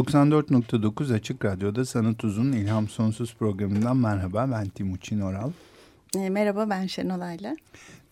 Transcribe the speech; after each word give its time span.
94.9 0.00 1.14
Açık 1.14 1.44
Radyo'da 1.44 1.84
Sanat 1.84 2.24
Uzun 2.24 2.52
İlham 2.52 2.88
Sonsuz 2.88 3.34
programından 3.34 3.96
merhaba. 3.96 4.50
Ben 4.52 4.68
Timuçin 4.68 5.20
Oral. 5.20 5.50
E, 6.16 6.30
merhaba 6.30 6.70
ben 6.70 6.86
Şenol 6.86 7.20
Ayla. 7.20 7.56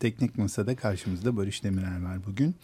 Teknik 0.01 0.39
Masa'da 0.39 0.77
karşımızda 0.77 1.37
Barış 1.37 1.65
Demirer 1.65 2.03
var 2.03 2.19
bugün. 2.27 2.55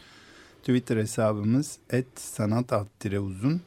Twitter 0.60 0.96
hesabımız 0.96 1.78
et 1.90 2.06
sanat 2.16 2.72
uzun. 3.20 3.60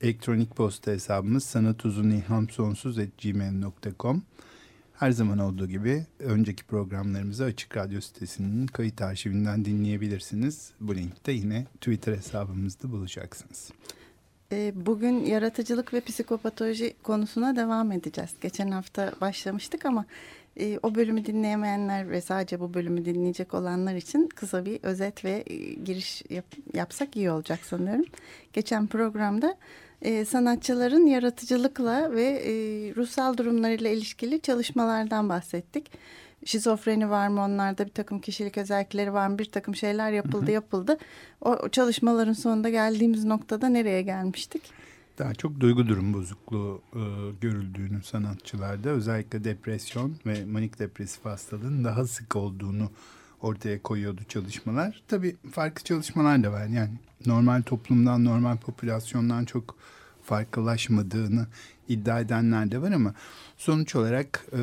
Elektronik 0.00 0.56
posta 0.56 0.90
hesabımız 0.90 1.44
sanatuzun 1.44 2.10
ilham 2.10 2.48
sonsuz 2.48 2.96
gmail.com. 3.22 4.22
Her 4.94 5.10
zaman 5.10 5.38
olduğu 5.38 5.68
gibi 5.68 6.06
önceki 6.18 6.64
programlarımızı 6.64 7.44
Açık 7.44 7.76
Radyo 7.76 8.00
sitesinin 8.00 8.66
kayıt 8.66 9.02
arşivinden 9.02 9.64
dinleyebilirsiniz. 9.64 10.70
Bu 10.80 10.96
linkte 10.96 11.32
yine 11.32 11.66
Twitter 11.80 12.16
hesabımızda 12.16 12.92
bulacaksınız. 12.92 13.70
Ee, 14.52 14.72
bugün 14.86 15.24
yaratıcılık 15.24 15.94
ve 15.94 16.00
psikopatoloji 16.00 16.94
konusuna 17.02 17.56
devam 17.56 17.92
edeceğiz. 17.92 18.30
Geçen 18.40 18.70
hafta 18.70 19.12
başlamıştık 19.20 19.86
ama 19.86 20.04
e, 20.60 20.78
o 20.82 20.94
bölümü 20.94 21.26
dinleyemeyenler 21.26 22.10
ve 22.10 22.20
sadece 22.20 22.60
bu 22.60 22.74
bölümü 22.74 23.04
dinleyecek 23.04 23.54
olanlar 23.54 23.94
için 23.94 24.28
kısa 24.28 24.64
bir 24.64 24.78
özet 24.82 25.24
ve 25.24 25.44
e, 25.46 25.56
giriş 25.56 26.22
yap, 26.30 26.44
yapsak 26.74 27.16
iyi 27.16 27.30
olacak 27.30 27.60
sanıyorum. 27.64 28.04
Geçen 28.52 28.86
programda 28.86 29.56
e, 30.02 30.24
sanatçıların 30.24 31.06
yaratıcılıkla 31.06 32.12
ve 32.12 32.42
ruhsal 32.96 33.36
durumlarıyla 33.36 33.90
ilişkili 33.90 34.40
çalışmalardan 34.40 35.28
bahsettik 35.28 35.90
şizofreni 36.44 37.10
var 37.10 37.28
mı 37.28 37.40
onlarda 37.40 37.86
bir 37.86 37.90
takım 37.90 38.20
kişilik 38.20 38.58
özellikleri 38.58 39.12
var 39.12 39.28
mı 39.28 39.38
bir 39.38 39.44
takım 39.44 39.74
şeyler 39.74 40.12
yapıldı 40.12 40.42
hı 40.42 40.46
hı. 40.46 40.50
yapıldı. 40.50 40.98
O, 41.40 41.68
çalışmaların 41.68 42.32
sonunda 42.32 42.70
geldiğimiz 42.70 43.24
noktada 43.24 43.68
nereye 43.68 44.02
gelmiştik? 44.02 44.62
Daha 45.18 45.34
çok 45.34 45.60
duygu 45.60 45.88
durum 45.88 46.14
bozukluğu 46.14 46.82
e, 46.94 47.00
görüldüğünü 47.40 48.02
sanatçılarda 48.02 48.88
özellikle 48.88 49.44
depresyon 49.44 50.16
ve 50.26 50.44
manik 50.44 50.78
depresif 50.78 51.24
hastalığın 51.24 51.84
daha 51.84 52.06
sık 52.06 52.36
olduğunu 52.36 52.90
ortaya 53.42 53.82
koyuyordu 53.82 54.20
çalışmalar. 54.28 55.02
Tabii 55.08 55.36
farklı 55.52 55.84
çalışmalar 55.84 56.44
da 56.44 56.52
var 56.52 56.66
yani 56.66 56.90
normal 57.26 57.62
toplumdan 57.62 58.24
normal 58.24 58.56
popülasyondan 58.56 59.44
çok 59.44 59.76
farklılaşmadığını 60.24 61.46
iddia 61.88 62.20
edenler 62.20 62.70
de 62.70 62.82
var 62.82 62.92
ama 62.92 63.14
sonuç 63.56 63.96
olarak... 63.96 64.46
E, 64.52 64.58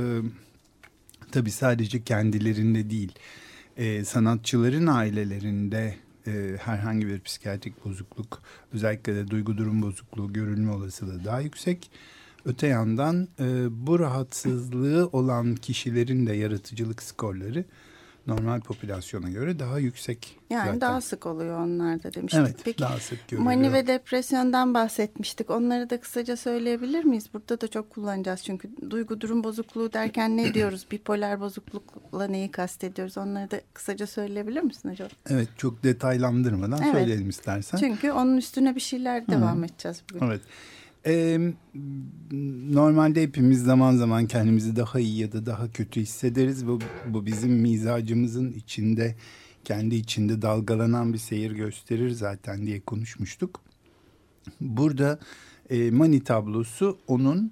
tabii 1.31 1.52
sadece 1.52 2.04
kendilerinde 2.04 2.89
değil 2.89 3.14
e, 3.80 4.05
sanatçıların 4.05 4.87
ailelerinde 4.87 5.95
e, 6.27 6.58
herhangi 6.61 7.08
bir 7.08 7.21
psikiyatrik 7.21 7.86
bozukluk 7.86 8.42
özellikle 8.73 9.15
de 9.15 9.27
duygu 9.27 9.58
durum 9.58 9.81
bozukluğu 9.81 10.33
görülme 10.33 10.71
olasılığı 10.71 11.26
daha 11.26 11.42
yüksek. 11.42 11.92
Öte 12.45 12.67
yandan 12.67 13.27
e, 13.39 13.67
bu 13.87 13.99
rahatsızlığı 13.99 15.08
olan 15.08 15.55
kişilerin 15.55 16.27
de 16.27 16.33
yaratıcılık 16.33 17.04
skorları 17.04 17.65
normal 18.30 18.62
popülasyona 18.62 19.30
göre 19.30 19.60
daha 19.60 19.80
yüksek. 19.80 20.40
Yani 20.50 20.66
zaten. 20.66 20.82
daha 20.82 21.02
sık 21.02 21.26
oluyor 21.26 21.60
onlarda 21.60 22.14
demiştik. 22.14 22.42
Evet 22.42 22.56
Peki, 22.64 22.80
daha 22.80 22.98
sık 22.98 23.28
görülüyor. 23.28 23.56
Mani 23.56 23.73
ve 23.73 23.88
depresyondan 23.88 24.73
bahsetmiştik. 24.73 25.50
Onları 25.50 25.90
da 25.90 26.00
kısaca 26.00 26.38
söyleyebilir 26.38 27.04
miyiz? 27.04 27.30
Burada 27.34 27.62
da 27.62 27.67
çok 27.67 27.90
kullanacağız 27.90 28.44
çünkü 28.44 28.70
duygu 28.90 29.22
durum 29.22 29.44
bozukluğu 29.44 29.94
derken 29.94 30.38
ne 30.38 30.54
diyoruz? 30.54 30.88
Bipolar 30.92 31.40
bozuklukla 31.40 32.28
neyi 32.28 32.52
kastediyoruz? 32.52 33.17
Onları 33.17 33.52
da 33.52 33.62
kısaca 33.73 34.08
söyleyebilir 34.08 34.61
misin 34.61 34.90
hocam? 34.90 35.10
Evet 35.30 35.48
çok 35.58 35.84
detaylandırmadan 35.84 36.82
evet. 36.84 36.94
söyleyelim 36.94 37.30
istersen. 37.30 37.78
Çünkü 37.78 38.11
onun 38.11 38.38
üstüne 38.38 38.76
bir 38.76 38.82
şeyler 38.82 39.28
devam 39.28 39.58
Hı 39.58 39.61
-hı. 39.61 39.66
edeceğiz 39.66 40.04
bugün. 40.10 40.26
Evet. 40.26 40.42
Ee, 41.05 41.39
normalde 42.71 43.21
hepimiz 43.21 43.64
zaman 43.64 43.95
zaman 43.95 44.26
kendimizi 44.26 44.76
daha 44.76 44.99
iyi 44.99 45.17
ya 45.17 45.32
da 45.32 45.45
daha 45.45 45.71
kötü 45.71 46.02
hissederiz. 46.02 46.67
Bu, 46.67 46.80
bu 47.08 47.26
bizim 47.26 47.52
mizacımızın 47.52 48.52
içinde, 48.52 49.15
kendi 49.64 49.95
içinde 49.95 50.42
dalgalanan 50.42 51.14
bir 51.14 51.17
seyir 51.17 51.52
gösterir 51.52 52.10
zaten 52.10 52.65
diye 52.65 52.82
konuşmuştuk. 52.82 53.61
Burada 54.61 55.20
e, 55.70 55.92
Mani 55.92 56.23
tablosu 56.23 56.98
onun 57.08 57.52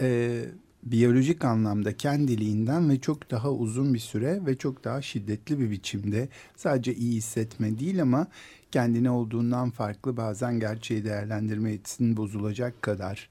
e, 0.00 0.40
biyolojik 0.82 1.44
anlamda 1.44 1.96
kendiliğinden 1.96 2.90
ve 2.90 3.00
çok 3.00 3.30
daha 3.30 3.52
uzun 3.52 3.94
bir 3.94 3.98
süre 3.98 4.46
ve 4.46 4.58
çok 4.58 4.84
daha 4.84 5.02
şiddetli 5.02 5.60
bir 5.60 5.70
biçimde 5.70 6.28
sadece 6.56 6.94
iyi 6.94 7.16
hissetme 7.16 7.78
değil 7.78 8.02
ama 8.02 8.26
kendine 8.72 9.10
olduğundan 9.10 9.70
farklı 9.70 10.16
bazen 10.16 10.60
gerçeği 10.60 11.04
değerlendirme 11.04 11.72
yetisinin 11.72 12.16
bozulacak 12.16 12.82
kadar 12.82 13.28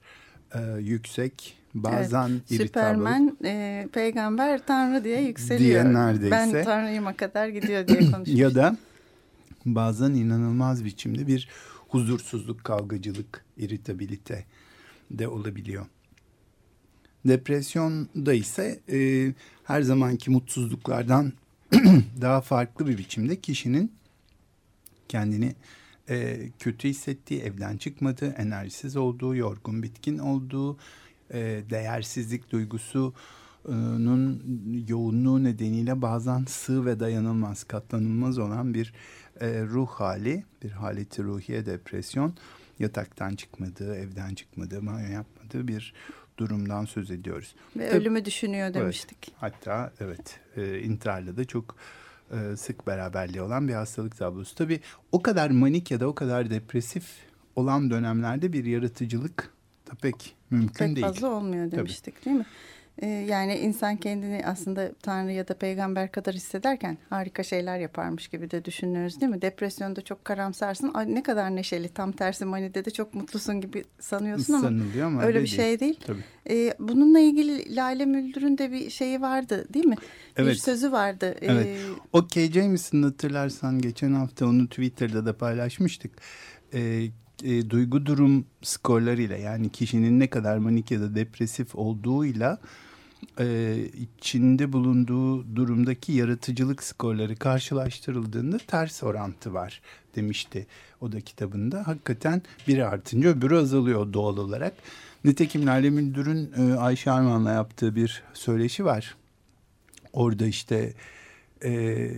e, 0.54 0.60
yüksek 0.80 1.56
bazen 1.74 2.28
evet, 2.28 2.62
Süpermen 2.62 3.36
e, 3.44 3.88
peygamber 3.92 4.66
tanrı 4.66 5.04
diye 5.04 5.22
yükseliyor. 5.22 5.84
Diye 5.84 5.94
neredeyse. 5.94 6.30
Ben 6.30 6.64
tanrıyıma 6.64 7.16
kadar 7.16 7.48
gidiyor 7.48 7.88
diye 7.88 7.98
konuşmuş. 8.12 8.28
ya 8.28 8.54
da 8.54 8.76
bazen 9.66 10.10
inanılmaz 10.10 10.84
biçimde 10.84 11.26
bir 11.26 11.48
huzursuzluk, 11.88 12.64
kavgacılık, 12.64 13.44
iritabilite 13.56 14.44
de 15.10 15.28
olabiliyor. 15.28 15.86
Depresyonda 17.24 18.34
ise 18.34 18.80
e, 18.92 19.32
her 19.64 19.82
zamanki 19.82 20.30
mutsuzluklardan 20.30 21.32
daha 22.20 22.40
farklı 22.40 22.86
bir 22.86 22.98
biçimde 22.98 23.40
kişinin 23.40 23.92
kendini 25.08 25.54
e, 26.08 26.48
kötü 26.58 26.88
hissettiği, 26.88 27.40
evden 27.40 27.76
çıkmadığı, 27.76 28.28
enerjisiz 28.30 28.96
olduğu, 28.96 29.36
yorgun, 29.36 29.82
bitkin 29.82 30.18
olduğu, 30.18 30.78
e, 31.30 31.62
değersizlik 31.70 32.52
duygusunun 32.52 33.14
yoğunluğu 34.88 35.44
nedeniyle 35.44 36.02
bazen 36.02 36.44
sığ 36.44 36.86
ve 36.86 37.00
dayanılmaz, 37.00 37.64
katlanılmaz 37.64 38.38
olan 38.38 38.74
bir 38.74 38.92
e, 39.40 39.62
ruh 39.62 39.88
hali, 39.88 40.44
bir 40.62 40.70
haleti 40.70 41.22
ruhiye 41.22 41.66
depresyon, 41.66 42.34
yataktan 42.78 43.34
çıkmadığı, 43.34 43.96
evden 43.96 44.34
çıkmadığı, 44.34 44.86
banyo 44.86 45.08
yapmadığı 45.08 45.68
bir 45.68 45.94
durumdan 46.38 46.84
söz 46.84 47.10
ediyoruz. 47.10 47.54
Ve 47.76 47.88
Tabii, 47.88 48.00
ölümü 48.00 48.24
düşünüyor 48.24 48.74
demiştik. 48.74 49.18
Evet, 49.22 49.36
hatta 49.36 49.92
evet 50.00 50.40
e, 50.56 50.80
intiharla 50.80 51.36
da 51.36 51.44
çok 51.44 51.76
e, 52.32 52.56
sık 52.56 52.86
beraberliği 52.86 53.42
olan 53.42 53.68
bir 53.68 53.74
hastalık 53.74 54.16
tablosu. 54.16 54.54
Tabii 54.54 54.80
o 55.12 55.22
kadar 55.22 55.50
manik 55.50 55.90
ya 55.90 56.00
da 56.00 56.06
o 56.06 56.14
kadar 56.14 56.50
depresif 56.50 57.04
olan 57.56 57.90
dönemlerde 57.90 58.52
bir 58.52 58.64
yaratıcılık 58.64 59.50
da 59.90 59.94
pek 60.02 60.36
mümkün 60.50 60.86
pek 60.86 60.96
değil. 60.96 61.06
fazla 61.06 61.28
olmuyor 61.28 61.70
demiştik 61.70 62.14
Tabii. 62.14 62.24
değil 62.24 62.36
mi? 62.36 62.46
Ee, 63.02 63.06
yani 63.06 63.54
insan 63.54 63.96
kendini 63.96 64.42
aslında 64.46 64.92
Tanrı 65.02 65.32
ya 65.32 65.48
da 65.48 65.54
peygamber 65.54 66.12
kadar 66.12 66.34
hissederken 66.34 66.98
harika 67.10 67.42
şeyler 67.42 67.78
yaparmış 67.78 68.28
gibi 68.28 68.50
de 68.50 68.64
düşünüyoruz 68.64 69.20
değil 69.20 69.32
mi? 69.32 69.42
Depresyonda 69.42 70.00
çok 70.00 70.24
karamsarsın. 70.24 70.90
Ay, 70.94 71.14
ne 71.14 71.22
kadar 71.22 71.56
neşeli. 71.56 71.88
Tam 71.88 72.12
tersi 72.12 72.44
manide 72.44 72.84
de 72.84 72.90
çok 72.90 73.14
mutlusun 73.14 73.60
gibi 73.60 73.84
sanıyorsun 74.00 74.52
ama, 74.52 74.68
ama 75.04 75.22
öyle 75.22 75.42
bir 75.42 75.46
şey 75.46 75.80
değil. 75.80 76.00
Tabii. 76.06 76.24
Ee, 76.50 76.74
bununla 76.78 77.18
ilgili 77.18 77.76
Lale 77.76 78.06
Müldür'ün 78.06 78.58
de 78.58 78.72
bir 78.72 78.90
şeyi 78.90 79.20
vardı 79.20 79.66
değil 79.74 79.86
mi? 79.86 79.96
Evet. 80.36 80.54
Bir 80.54 80.58
sözü 80.58 80.92
vardı. 80.92 81.34
Ee, 81.40 81.46
evet. 81.46 81.78
O 82.12 82.26
K. 82.26 82.52
James'in 82.52 83.02
hatırlarsan 83.02 83.78
geçen 83.78 84.12
hafta 84.12 84.46
onu 84.46 84.68
Twitter'da 84.68 85.26
da 85.26 85.36
paylaşmıştık. 85.36 86.12
Ee, 86.74 87.10
e, 87.44 87.70
duygu 87.70 88.06
durum 88.06 88.46
skorlarıyla 88.62 89.36
yani 89.36 89.68
kişinin 89.68 90.20
ne 90.20 90.30
kadar 90.30 90.58
manik 90.58 90.90
ya 90.90 91.00
da 91.00 91.14
depresif 91.14 91.74
olduğuyla 91.74 92.58
e, 93.40 93.76
içinde 94.18 94.72
bulunduğu 94.72 95.56
durumdaki 95.56 96.12
yaratıcılık 96.12 96.82
skorları 96.82 97.36
karşılaştırıldığında 97.36 98.58
ters 98.58 99.02
orantı 99.02 99.54
var 99.54 99.80
demişti 100.16 100.66
o 101.00 101.12
da 101.12 101.20
kitabında. 101.20 101.86
Hakikaten 101.86 102.42
biri 102.68 102.86
artınca 102.86 103.28
öbürü 103.28 103.56
azalıyor 103.56 104.12
doğal 104.12 104.36
olarak. 104.36 104.72
Nitekim 105.24 105.66
Lale 105.66 105.90
Müldür'ün 105.90 106.52
e, 106.56 106.74
Ayşe 106.74 107.10
Arman'la 107.10 107.52
yaptığı 107.52 107.96
bir 107.96 108.22
söyleşi 108.34 108.84
var. 108.84 109.16
Orada 110.12 110.46
işte 110.46 110.94
e, 111.64 112.10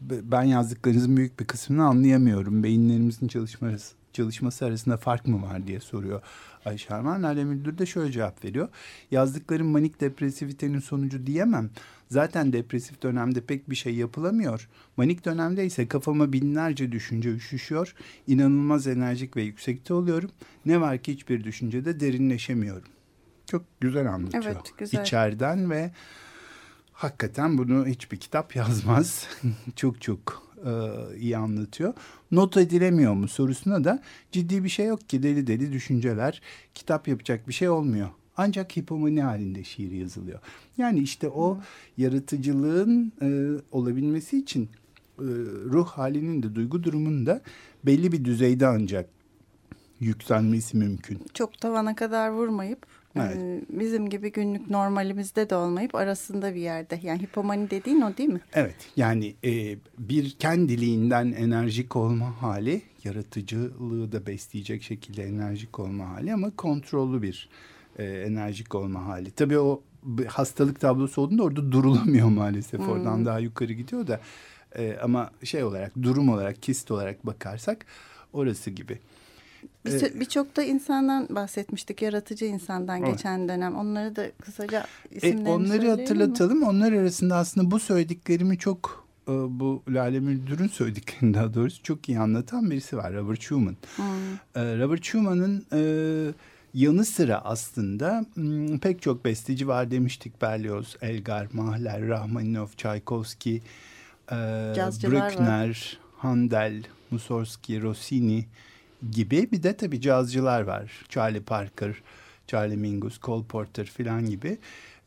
ben 0.00 0.42
yazdıklarınızın 0.42 1.16
büyük 1.16 1.40
bir 1.40 1.44
kısmını 1.44 1.84
anlayamıyorum. 1.84 2.62
Beyinlerimizin 2.62 3.28
çalışması, 3.28 3.94
çalışması 4.14 4.64
arasında 4.64 4.96
fark 4.96 5.26
mı 5.26 5.42
var 5.42 5.66
diye 5.66 5.80
soruyor 5.80 6.22
Ayşe 6.64 6.94
Arman. 6.94 7.22
Lale 7.22 7.44
Müldür 7.44 7.78
de 7.78 7.86
şöyle 7.86 8.12
cevap 8.12 8.44
veriyor. 8.44 8.68
Yazdıklarım 9.10 9.66
manik 9.66 10.00
depresivitenin 10.00 10.78
sonucu 10.78 11.26
diyemem. 11.26 11.70
Zaten 12.10 12.52
depresif 12.52 13.02
dönemde 13.02 13.40
pek 13.40 13.70
bir 13.70 13.74
şey 13.74 13.94
yapılamıyor. 13.94 14.68
Manik 14.96 15.24
dönemde 15.24 15.66
ise 15.66 15.88
kafama 15.88 16.32
binlerce 16.32 16.92
düşünce 16.92 17.30
üşüşüyor. 17.30 17.94
İnanılmaz 18.26 18.86
enerjik 18.86 19.36
ve 19.36 19.42
yüksekte 19.42 19.94
oluyorum. 19.94 20.30
Ne 20.66 20.80
var 20.80 20.98
ki 20.98 21.12
hiçbir 21.12 21.44
düşüncede 21.44 22.00
derinleşemiyorum. 22.00 22.88
Çok 23.46 23.64
güzel 23.80 24.12
anlatıyor. 24.12 24.44
Evet, 24.44 24.72
güzel. 24.78 25.02
İçeriden 25.02 25.70
ve 25.70 25.90
hakikaten 26.92 27.58
bunu 27.58 27.86
hiçbir 27.86 28.16
kitap 28.16 28.56
yazmaz. 28.56 29.28
çok 29.76 30.02
çok 30.02 30.43
e, 30.64 30.70
iyi 31.18 31.36
anlatıyor. 31.36 31.94
Not 32.30 32.56
edilemiyor 32.56 33.14
mu 33.14 33.28
sorusuna 33.28 33.84
da 33.84 34.02
ciddi 34.32 34.64
bir 34.64 34.68
şey 34.68 34.86
yok 34.86 35.08
ki 35.08 35.22
deli 35.22 35.46
deli 35.46 35.72
düşünceler. 35.72 36.42
Kitap 36.74 37.08
yapacak 37.08 37.48
bir 37.48 37.52
şey 37.52 37.68
olmuyor. 37.68 38.08
Ancak 38.36 38.76
hipomani 38.76 39.22
halinde 39.22 39.64
şiir 39.64 39.92
yazılıyor. 39.92 40.38
Yani 40.78 41.00
işte 41.00 41.28
o 41.28 41.58
yaratıcılığın 41.96 43.12
e, 43.22 43.60
olabilmesi 43.72 44.38
için 44.38 44.68
e, 45.18 45.26
ruh 45.70 45.86
halinin 45.86 46.42
de 46.42 46.54
duygu 46.54 46.84
durumunun 46.84 47.26
da 47.26 47.42
belli 47.86 48.12
bir 48.12 48.24
düzeyde 48.24 48.66
ancak 48.66 49.08
yükselmesi 50.00 50.76
mümkün. 50.76 51.20
Çok 51.34 51.60
tavana 51.60 51.94
kadar 51.94 52.30
vurmayıp 52.30 52.86
Evet. 53.16 53.64
bizim 53.70 54.10
gibi 54.10 54.32
günlük 54.32 54.70
normalimizde 54.70 55.50
de 55.50 55.56
olmayıp 55.56 55.94
arasında 55.94 56.54
bir 56.54 56.60
yerde. 56.60 57.00
Yani 57.02 57.22
hipomani 57.22 57.70
dediğin 57.70 58.00
o 58.00 58.16
değil 58.16 58.28
mi? 58.28 58.40
Evet 58.54 58.76
yani 58.96 59.34
e, 59.44 59.76
bir 59.98 60.30
kendiliğinden 60.30 61.32
enerjik 61.32 61.96
olma 61.96 62.42
hali 62.42 62.82
yaratıcılığı 63.04 64.12
da 64.12 64.26
besleyecek 64.26 64.82
şekilde 64.82 65.22
enerjik 65.22 65.78
olma 65.78 66.10
hali 66.10 66.34
ama 66.34 66.50
kontrollü 66.56 67.22
bir 67.22 67.48
e, 67.98 68.04
enerjik 68.04 68.74
olma 68.74 69.06
hali. 69.06 69.30
Tabii 69.30 69.58
o 69.58 69.82
hastalık 70.26 70.80
tablosu 70.80 71.22
olduğunda 71.22 71.42
orada 71.42 71.72
durulamıyor 71.72 72.28
maalesef 72.28 72.80
oradan 72.80 73.24
daha 73.24 73.38
yukarı 73.38 73.72
gidiyor 73.72 74.06
da 74.06 74.20
e, 74.76 74.96
ama 75.02 75.30
şey 75.44 75.64
olarak 75.64 75.92
durum 76.02 76.28
olarak 76.28 76.62
kist 76.62 76.90
olarak 76.90 77.26
bakarsak 77.26 77.86
orası 78.32 78.70
gibi. 78.70 78.98
Bir- 79.86 80.20
Birçok 80.20 80.56
da 80.56 80.62
insandan 80.62 81.26
bahsetmiştik. 81.30 82.02
Yaratıcı 82.02 82.44
insandan 82.44 82.98
Evet. 83.02 83.12
geçen 83.12 83.48
dönem. 83.48 83.74
Onları 83.76 84.16
da 84.16 84.26
kısaca 84.42 84.86
E, 85.12 85.16
isimlerini 85.16 85.48
onları 85.48 85.68
söyleyelim 85.68 85.96
mi? 85.96 86.00
hatırlatalım. 86.02 86.62
Onlar 86.62 86.92
arasında 86.92 87.36
aslında 87.36 87.70
bu 87.70 87.80
söylediklerimi 87.80 88.58
çok 88.58 89.04
e, 89.28 89.32
bu 89.32 89.82
Lale 89.88 90.20
Müldür'ün 90.20 90.68
söylediklerini 90.68 91.34
daha 91.34 91.54
doğrusu 91.54 91.82
çok 91.82 92.08
iyi 92.08 92.18
anlatan 92.18 92.70
birisi 92.70 92.96
var. 92.96 93.14
Robert 93.14 93.40
Schumann. 93.40 93.76
Hmm. 93.96 94.04
E, 94.62 94.78
Robert 94.78 95.04
Schumann'ın 95.04 95.66
e, 95.72 95.80
yanı 96.74 97.04
sıra 97.04 97.38
aslında 97.44 98.24
pek 98.82 99.02
çok 99.02 99.24
besteci 99.24 99.68
var 99.68 99.90
demiştik. 99.90 100.42
Berlioz, 100.42 100.96
Elgar, 101.02 101.46
Mahler, 101.52 102.08
Rahmaninov, 102.08 102.66
Tchaikovsky, 102.76 103.56
e, 104.32 104.72
Cazcılar 104.76 105.12
var. 105.20 105.30
Bruckner, 105.30 105.98
Handel, 106.16 106.82
Mussorgsky, 107.10 107.82
Rossini 107.82 108.44
gibi 109.10 109.48
bir 109.52 109.62
de 109.62 109.76
tabii 109.76 110.00
cazcılar 110.00 110.60
var. 110.62 111.04
Charlie 111.08 111.40
Parker, 111.42 111.94
Charlie 112.46 112.76
Mingus, 112.76 113.20
Cole 113.20 113.46
Porter 113.46 113.86
filan 113.86 114.26
gibi. 114.26 114.58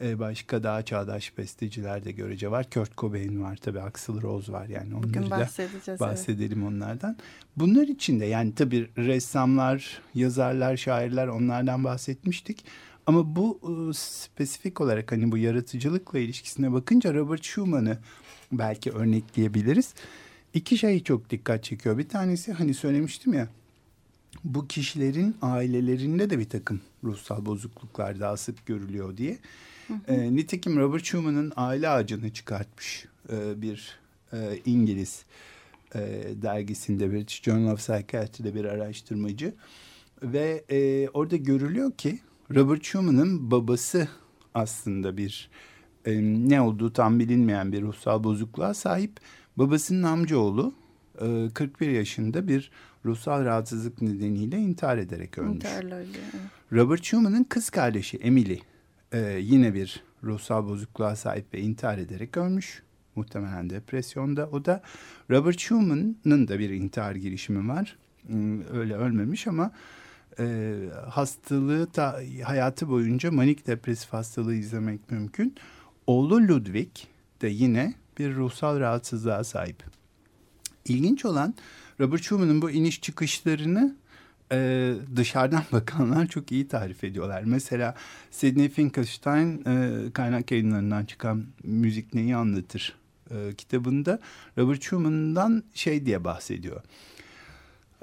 E, 0.02 0.20
başka 0.20 0.64
daha 0.64 0.82
çağdaş 0.82 1.38
besteciler 1.38 2.06
de 2.06 2.12
görece 2.12 2.52
var. 2.52 2.70
Kurt 2.70 2.98
Cobain 2.98 3.44
var 3.44 3.56
tabii, 3.56 3.82
Axl 3.82 4.22
Rose 4.22 4.52
var 4.52 4.68
yani 4.68 4.96
onları 4.96 5.10
Bugün 5.10 5.24
da 5.24 5.30
bahsedeceğiz. 5.30 5.88
evet. 5.88 6.00
bahsedelim 6.00 6.68
onlardan. 6.68 7.18
Bunlar 7.58 7.88
için 7.88 8.20
de 8.20 8.26
yani 8.26 8.56
tabii 8.56 8.90
ressamlar, 8.98 10.02
yazarlar, 10.16 10.78
şairler 10.78 11.28
onlardan 11.28 11.84
bahsetmiştik. 11.84 12.66
Ama 13.06 13.36
bu 13.36 13.60
e, 13.64 13.94
spesifik 13.94 14.82
olarak 14.82 15.12
hani 15.12 15.32
bu 15.32 15.38
yaratıcılıkla 15.38 16.20
ilişkisine 16.20 16.74
bakınca 16.74 17.14
Robert 17.14 17.44
Schumann'ı 17.44 17.98
belki 18.52 18.92
örnekleyebiliriz. 18.92 19.94
İki 20.54 20.78
şey 20.78 21.04
çok 21.04 21.30
dikkat 21.30 21.64
çekiyor. 21.64 21.98
Bir 21.98 22.10
tanesi 22.10 22.54
hani 22.54 22.74
söylemiştim 22.74 23.34
ya 23.34 23.48
bu 24.54 24.68
kişilerin 24.68 25.36
ailelerinde 25.42 26.30
de 26.30 26.40
bir 26.40 26.50
takım 26.50 26.82
ruhsal 27.04 27.46
bozukluklar 27.46 28.20
daha 28.20 28.38
sık 28.38 28.66
görülüyor 28.66 29.18
diye. 29.18 29.38
E, 30.08 30.36
nitekim 30.36 30.78
Robert 30.78 31.04
Schumann'ın 31.04 31.54
aile 31.56 31.90
ağacını 31.90 32.34
çıkartmış 32.34 33.06
e, 33.30 33.62
bir 33.62 34.00
e, 34.34 34.60
İngiliz 34.66 35.26
e, 35.96 36.00
dergisinde 36.42 37.12
British 37.12 37.44
Journal 37.44 37.72
of 37.72 37.80
Psychiatry'de 37.80 38.56
bir 38.56 38.66
araştırmacı 38.66 39.54
ve 40.24 40.64
e, 40.70 41.10
orada 41.10 41.36
görülüyor 41.36 41.92
ki 41.92 42.20
Robert 42.56 42.84
Schumann'ın 42.84 43.52
babası 43.52 44.08
aslında 44.54 45.18
bir 45.18 45.50
e, 46.06 46.22
ne 46.22 46.62
olduğu 46.62 46.94
tam 46.94 47.20
bilinmeyen 47.20 47.72
bir 47.72 47.82
ruhsal 47.82 48.24
bozukluğa 48.24 48.74
sahip. 48.74 49.20
Babasının 49.58 50.04
amcaoğlu 50.04 50.74
e, 51.22 51.50
41 51.54 51.90
yaşında 51.90 52.48
bir 52.48 52.72
ruhsal 53.06 53.46
rahatsızlık 53.46 54.02
nedeniyle 54.02 54.58
intihar 54.58 54.98
ederek 54.98 55.38
ölmüş. 55.38 55.64
Robert 56.74 57.04
Schumann'ın 57.04 57.44
kız 57.44 57.70
kardeşi 57.70 58.18
Emily 58.18 58.60
e, 59.12 59.20
yine 59.42 59.74
bir 59.74 60.04
ruhsal 60.24 60.68
bozukluğa 60.70 61.16
sahip 61.16 61.54
ve 61.54 61.60
intihar 61.62 61.98
ederek 61.98 62.38
ölmüş. 62.38 62.84
Muhtemelen 63.16 63.70
depresyonda. 63.70 64.50
O 64.52 64.66
da 64.66 64.82
Robert 65.32 65.60
Schumann'ın 65.60 66.48
da 66.48 66.60
bir 66.60 66.70
intihar 66.70 67.16
girişimi 67.16 67.70
var. 67.70 67.98
Hmm, 68.28 68.76
Öyle 68.78 68.96
ölmemiş 68.96 69.48
ama 69.48 69.72
e, 70.40 70.76
hastalığı 71.10 71.96
da 71.96 72.20
hayatı 72.44 72.90
boyunca 72.90 73.32
manik 73.32 73.68
depresif 73.68 74.14
hastalığı 74.14 74.56
izlemek 74.56 75.12
mümkün. 75.12 75.56
Oğlu 76.08 76.48
Ludwig 76.48 76.90
de 77.42 77.48
yine 77.48 77.94
bir 78.20 78.36
ruhsal 78.36 78.80
rahatsızlığa 78.80 79.44
sahip. 79.44 79.84
İlginç 80.90 81.26
olan 81.26 81.54
Robert 82.00 82.22
Schumann'ın 82.24 82.62
bu 82.62 82.72
iniş 82.72 83.02
çıkışlarını 83.02 83.96
e, 84.52 84.94
dışarıdan 85.16 85.64
bakanlar 85.72 86.28
çok 86.28 86.52
iyi 86.52 86.68
tarif 86.68 87.04
ediyorlar. 87.04 87.44
Mesela 87.46 87.96
Sidney 88.32 88.70
Finkelstein 88.70 89.64
e, 89.66 90.12
kaynak 90.14 90.52
yayınlarından 90.52 91.06
çıkan 91.06 91.46
Müzik 91.64 92.14
Neyi 92.14 92.36
Anlatır 92.36 92.96
e, 93.32 93.54
kitabında 93.58 94.20
Robert 94.58 94.84
Schumann'dan 94.84 95.64
şey 95.74 96.06
diye 96.06 96.24
bahsediyor. 96.24 96.82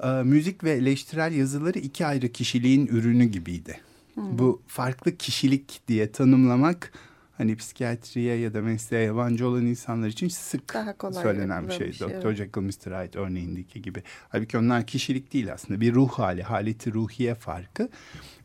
E, 0.03 0.07
müzik 0.07 0.63
ve 0.63 0.71
eleştirel 0.71 1.33
yazıları 1.33 1.79
iki 1.79 2.05
ayrı 2.05 2.29
kişiliğin 2.29 2.87
ürünü 2.87 3.25
gibiydi. 3.25 3.79
Bu 4.17 4.61
farklı 4.67 5.17
kişilik 5.17 5.81
diye 5.87 6.11
tanımlamak 6.11 6.91
hani 7.37 7.55
psikiyatriye 7.55 8.35
ya 8.35 8.53
da 8.53 8.61
mesleğe 8.61 9.03
yabancı 9.03 9.47
olan 9.47 9.65
insanlar 9.65 10.07
için 10.07 10.27
sık 10.27 10.73
Daha 10.73 10.97
kolay 10.97 11.23
söylenen 11.23 11.67
bir 11.67 11.73
şey. 11.73 11.93
şey, 11.93 12.07
Dr. 12.07 12.13
evet. 12.13 12.37
Jekyll 12.37 12.61
Mr. 12.61 13.03
Hyde 13.03 13.19
örneğindeki 13.19 13.81
gibi. 13.81 14.03
Halbuki 14.29 14.57
onlar 14.57 14.87
kişilik 14.87 15.33
değil 15.33 15.53
aslında. 15.53 15.81
Bir 15.81 15.93
ruh 15.93 16.09
hali, 16.09 16.43
haleti 16.43 16.93
ruhiye 16.93 17.35
farkı. 17.35 17.89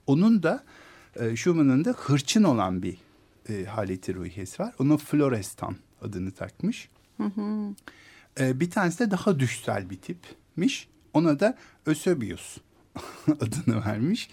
Onun 0.06 0.42
da 0.42 0.64
e, 1.16 1.36
Schumann'ın 1.36 1.84
da 1.84 1.90
hırçın 1.90 2.42
olan 2.42 2.82
bir 2.82 2.96
e, 3.48 3.64
haleti 3.64 4.14
ruhiyesi 4.14 4.62
var. 4.62 4.74
Ona 4.78 4.96
Florestan 4.96 5.76
adını 6.02 6.30
takmış. 6.30 6.88
E, 8.40 8.60
bir 8.60 8.70
tanesi 8.70 8.98
de 8.98 9.10
daha 9.10 9.38
düşsel 9.38 9.90
bir 9.90 9.96
tipmiş. 9.96 10.88
Ona 11.14 11.40
da 11.40 11.56
Ösebius 11.86 12.58
adını 13.40 13.84
vermiş. 13.86 14.30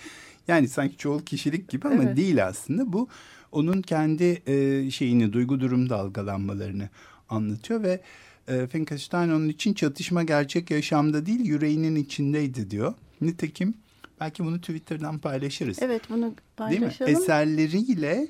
Yani 0.48 0.68
sanki 0.68 0.98
çoğul 0.98 1.20
kişilik 1.20 1.70
gibi 1.70 1.88
ama 1.88 2.04
Evet. 2.04 2.18
değil 2.18 2.46
aslında. 2.46 2.94
Bu 2.94 3.08
onun 3.52 3.82
kendi 3.82 4.42
e, 4.48 4.92
şeyini, 4.92 5.34
duygu 5.34 5.60
durum 5.60 5.90
dalgalanmalarını 5.90 6.90
anlatıyor 7.30 7.84
ve 7.84 8.02
e, 8.48 8.68
Finkelstein 8.68 9.30
onun 9.30 9.50
için 9.50 9.74
çatışma 9.74 10.24
gerçek 10.24 10.72
yaşamda 10.72 11.26
değil 11.26 11.46
yüreğinin 11.46 11.96
içindeydi 11.96 12.72
diyor. 12.72 12.94
Nitekim 13.22 13.74
belki 14.20 14.46
bunu 14.46 14.60
Twitter'dan 14.60 15.20
paylaşırız. 15.20 15.78
Evet 15.82 16.02
bunu 16.10 16.22
Değil 16.22 16.32
mi? 16.32 16.38
paylaşalım. 16.58 17.12
Eserleriyle 17.12 18.28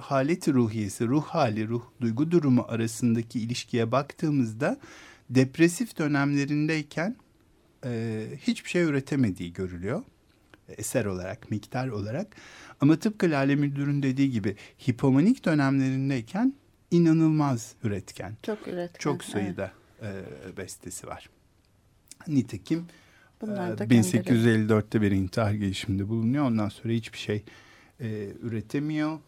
haleti 0.00 0.52
ruhiyesi, 0.52 1.08
ruh 1.08 1.24
hali, 1.24 1.68
ruh 1.68 1.82
duygu 2.00 2.30
durumu 2.30 2.64
arasındaki 2.68 3.40
ilişkiye 3.40 3.92
baktığımızda 3.92 4.78
depresif 5.30 5.98
dönemlerindeyken 5.98 7.16
e, 7.84 8.22
hiçbir 8.46 8.70
şey 8.70 8.82
üretemediği 8.82 9.52
görülüyor. 9.52 10.02
Eser 10.68 11.04
olarak, 11.04 11.50
miktar 11.50 11.88
olarak. 11.88 12.36
Ama 12.80 12.96
tıpkı 12.96 13.30
Lale 13.30 13.56
Müldür'ün 13.56 14.02
dediği 14.02 14.30
gibi 14.30 14.56
hipomanik 14.88 15.44
dönemlerindeyken 15.44 16.54
inanılmaz 16.90 17.74
üretken. 17.82 18.36
Çok 18.42 18.68
üretken. 18.68 18.98
Çok 18.98 19.14
evet. 19.14 19.32
sayıda 19.32 19.72
e, 20.02 20.08
bestesi 20.56 21.06
var. 21.06 21.30
Nitekim 22.28 22.86
Bunlar 23.40 23.78
da 23.78 23.84
ee, 23.84 23.86
gönderelim. 23.86 24.68
1854'te 24.68 25.02
bir 25.02 25.10
intihar 25.10 25.52
girişiminde 25.52 26.08
bulunuyor. 26.08 26.44
Ondan 26.44 26.68
sonra 26.68 26.92
hiçbir 26.92 27.18
şey 27.18 27.44
e, 28.00 28.28
üretemiyor. 28.42 29.18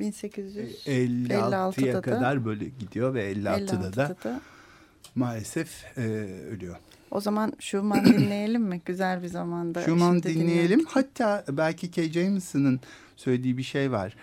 1856'da 0.00 1.46
56'ya 1.46 1.94
da- 1.94 2.00
kadar 2.00 2.44
böyle 2.44 2.68
gidiyor 2.68 3.14
ve 3.14 3.32
56'da, 3.32 3.96
da 3.96 4.06
56'da. 4.06 4.40
maalesef 5.14 5.98
e, 5.98 6.02
ölüyor. 6.50 6.76
O 7.14 7.20
zaman 7.20 7.52
Schumann 7.58 8.04
dinleyelim 8.18 8.62
mi? 8.62 8.80
Güzel 8.84 9.22
bir 9.22 9.28
zamanda. 9.28 9.82
Schumann 9.82 10.22
dinleyelim. 10.22 10.84
Hatta 10.88 11.44
belki 11.50 11.90
Kay 11.90 12.12
Jameson'ın 12.12 12.80
söylediği 13.16 13.58
bir 13.58 13.62
şey 13.62 13.92
var. 13.92 14.16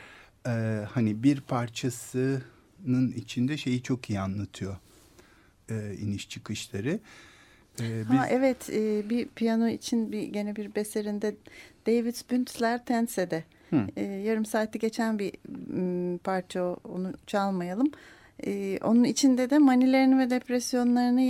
Ee, 0.48 0.86
hani 0.92 1.24
bir 1.24 1.42
parçasının 1.42 3.12
içinde 3.16 3.58
şeyi 3.58 3.84
çok 3.84 4.10
iyi 4.10 4.20
anlatıyor. 4.20 4.76
Ee, 5.70 5.96
iniş 6.02 6.30
çıkışları. 6.30 7.00
Ee, 7.82 8.04
Ha 8.08 8.28
evet 8.30 8.70
e, 8.70 9.10
bir 9.10 9.28
piyano 9.28 9.68
için 9.68 10.12
bir 10.12 10.24
gene 10.24 10.56
bir 10.56 10.76
beserinde 10.76 11.36
David 11.88 12.16
Bündler 12.32 12.86
Tense'de 12.86 13.44
Hı. 13.70 13.88
e, 13.96 14.02
yarım 14.04 14.46
saati 14.46 14.80
geçen 14.80 15.20
bir 15.20 15.32
m, 15.70 16.18
parça 16.18 16.64
onu 16.74 17.14
çalmayalım. 17.28 17.92
E, 18.46 18.80
onun 18.84 19.04
içinde 19.04 19.50
de 19.50 19.58
manilerini 19.58 20.18
ve 20.20 20.30
depresyonlarını 20.30 21.22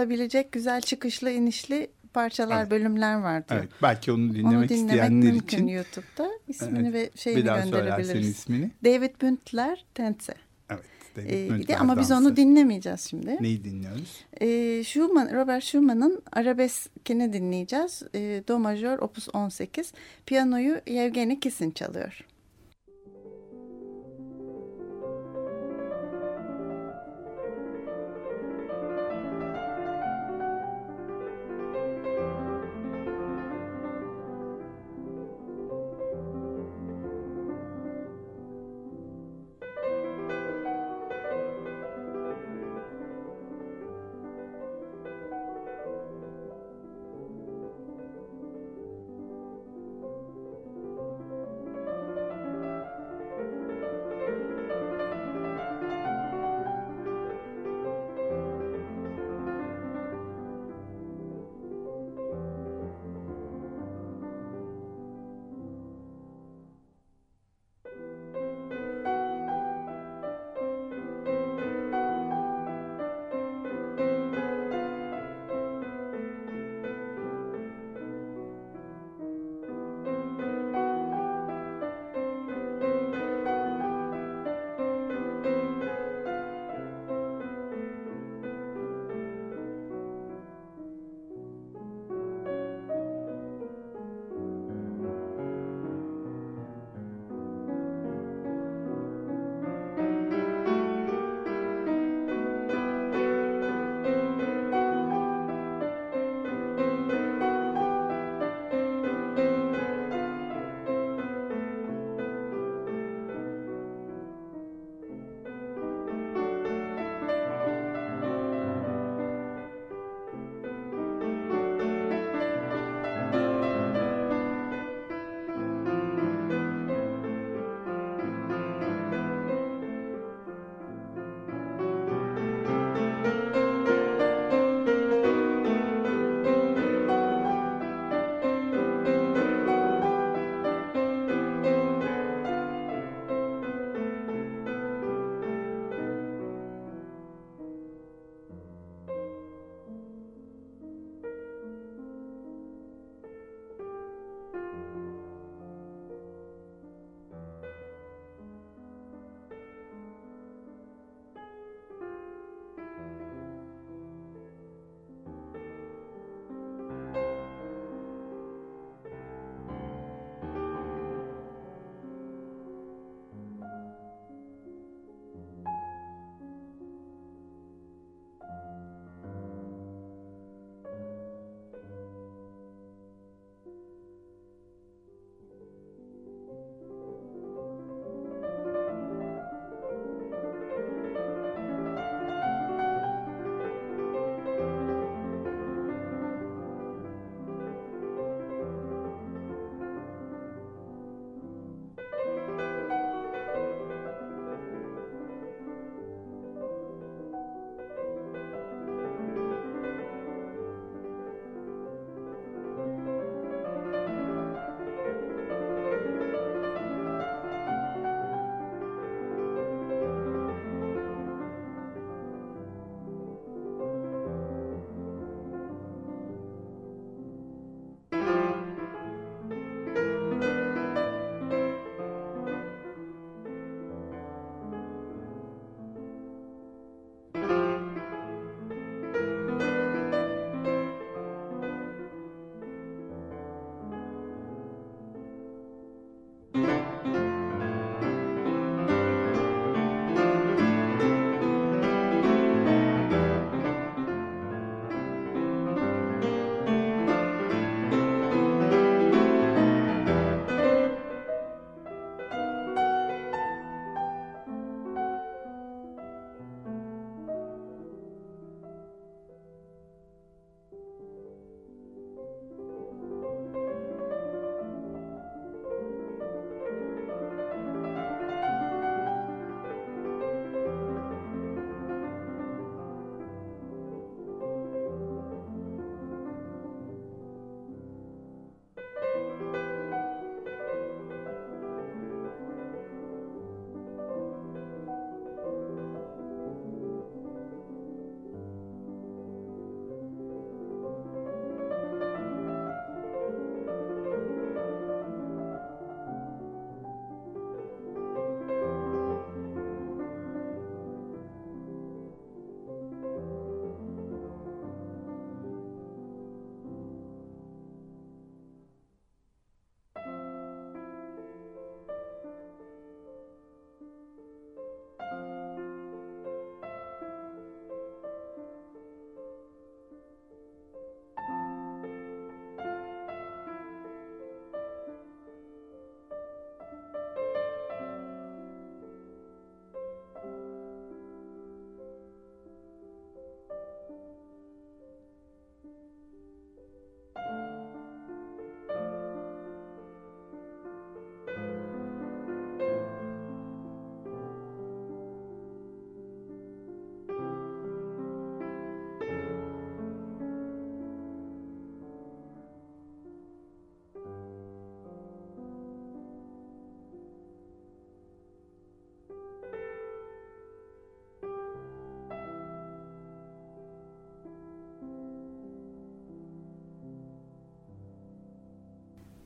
yansıtabilecek 0.00 0.52
güzel 0.52 0.80
çıkışlı 0.80 1.30
inişli 1.30 1.90
parçalar 2.12 2.60
Evet. 2.60 2.70
bölümler 2.70 3.14
var 3.14 3.48
diyor. 3.48 3.60
Evet, 3.60 3.70
belki 3.82 4.12
onu 4.12 4.22
Onu 4.24 4.34
dinlemek, 4.34 4.70
dinlemek 4.70 4.70
isteyenler 4.70 5.10
mümkün 5.32 5.56
için 5.56 5.66
YouTube'da 5.66 6.28
ismini 6.48 6.88
Evet. 6.88 7.14
ve 7.14 7.18
şeyini 7.20 7.40
bir 7.40 7.46
daha 7.46 7.60
gönderebiliriz. 7.60 8.28
ismini. 8.28 8.70
David 8.84 9.20
Bündler 9.22 9.84
Tense. 9.94 10.34
Evet. 10.70 10.84
David 11.16 11.30
E, 11.30 11.50
Müntler 11.50 11.76
ama 11.80 11.98
biz 12.00 12.10
onu 12.10 12.36
dinlemeyeceğiz 12.36 13.00
şimdi. 13.00 13.36
Neyi 13.40 13.64
dinliyoruz? 13.64 14.24
E, 14.40 14.84
Schumann, 14.84 15.34
Robert 15.34 15.64
Schumann'ın 15.64 16.22
arabeskini 16.32 17.32
dinleyeceğiz. 17.32 18.02
E, 18.14 18.42
Do 18.48 18.58
majör 18.58 18.98
opus 18.98 19.28
18. 19.32 19.92
Piyanoyu 20.26 20.80
Yevgeni 20.86 21.40
Kisin 21.40 21.70
çalıyor. 21.70 22.20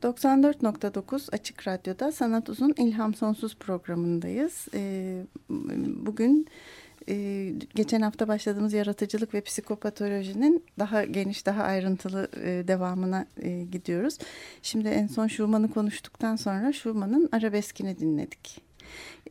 94.9 0.03 1.29
Açık 1.33 1.69
Radyo'da 1.69 2.13
Sanat 2.13 2.49
Uzun 2.49 2.75
İlham 2.79 3.15
Sonsuz 3.15 3.57
programındayız. 3.57 4.69
Ee, 4.75 5.23
bugün 6.07 6.47
e, 7.09 7.15
geçen 7.75 8.01
hafta 8.01 8.29
başladığımız 8.29 8.73
yaratıcılık 8.73 9.35
ve 9.35 9.41
psikopatolojinin 9.41 10.65
daha 10.79 11.05
geniş, 11.05 11.47
daha 11.47 11.63
ayrıntılı 11.63 12.29
e, 12.37 12.69
devamına 12.69 13.27
e, 13.37 13.63
gidiyoruz. 13.63 14.19
Şimdi 14.63 14.89
en 14.89 15.07
son 15.07 15.27
Schumann'ı 15.27 15.71
konuştuktan 15.71 16.37
sonra 16.37 16.73
Schumann'ın 16.73 17.29
arabeskini 17.33 17.99
dinledik. 17.99 18.70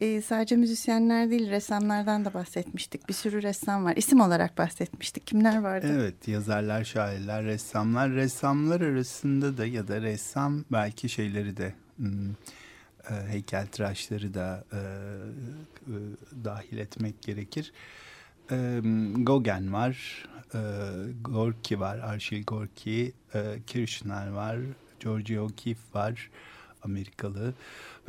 E, 0.02 0.22
sadece 0.22 0.56
müzisyenler 0.56 1.30
değil 1.30 1.50
ressamlardan 1.50 2.26
da 2.26 2.34
bahsetmiştik. 2.34 3.10
Bir 3.10 3.14
sürü 3.14 3.44
ressam 3.44 3.86
var. 3.86 3.94
İsim 3.96 4.20
olarak 4.20 4.58
bahsetmiştik. 4.58 5.28
Kimler 5.28 5.62
vardı? 5.62 5.88
Evet 5.92 6.28
yazarlar, 6.28 6.84
şairler, 6.84 7.44
ressamlar. 7.44 8.12
Ressamlar 8.12 8.82
arasında 8.82 9.58
da 9.58 9.66
ya 9.66 9.88
da 9.88 10.02
ressam 10.02 10.66
belki 10.72 11.10
şeyleri 11.10 11.58
de 11.58 11.74
hmm, 11.98 12.30
e, 13.10 13.14
heykeltıraşları 13.28 14.34
da 14.34 14.64
e, 14.72 14.78
e, 14.78 15.96
dahil 16.46 16.78
etmek 16.78 17.22
gerekir. 17.22 17.72
E, 18.52 18.82
Gauguin 19.16 19.74
var, 19.74 20.26
e, 20.54 20.60
Gorki 21.22 21.80
var, 21.80 21.98
Arşil 21.98 22.44
Gorki, 22.44 23.14
e, 23.36 23.40
Kirchner 23.68 24.28
var, 24.28 24.58
George 25.00 25.40
O'Keeffe 25.40 26.00
var, 26.00 26.30
Amerikalı. 26.84 27.54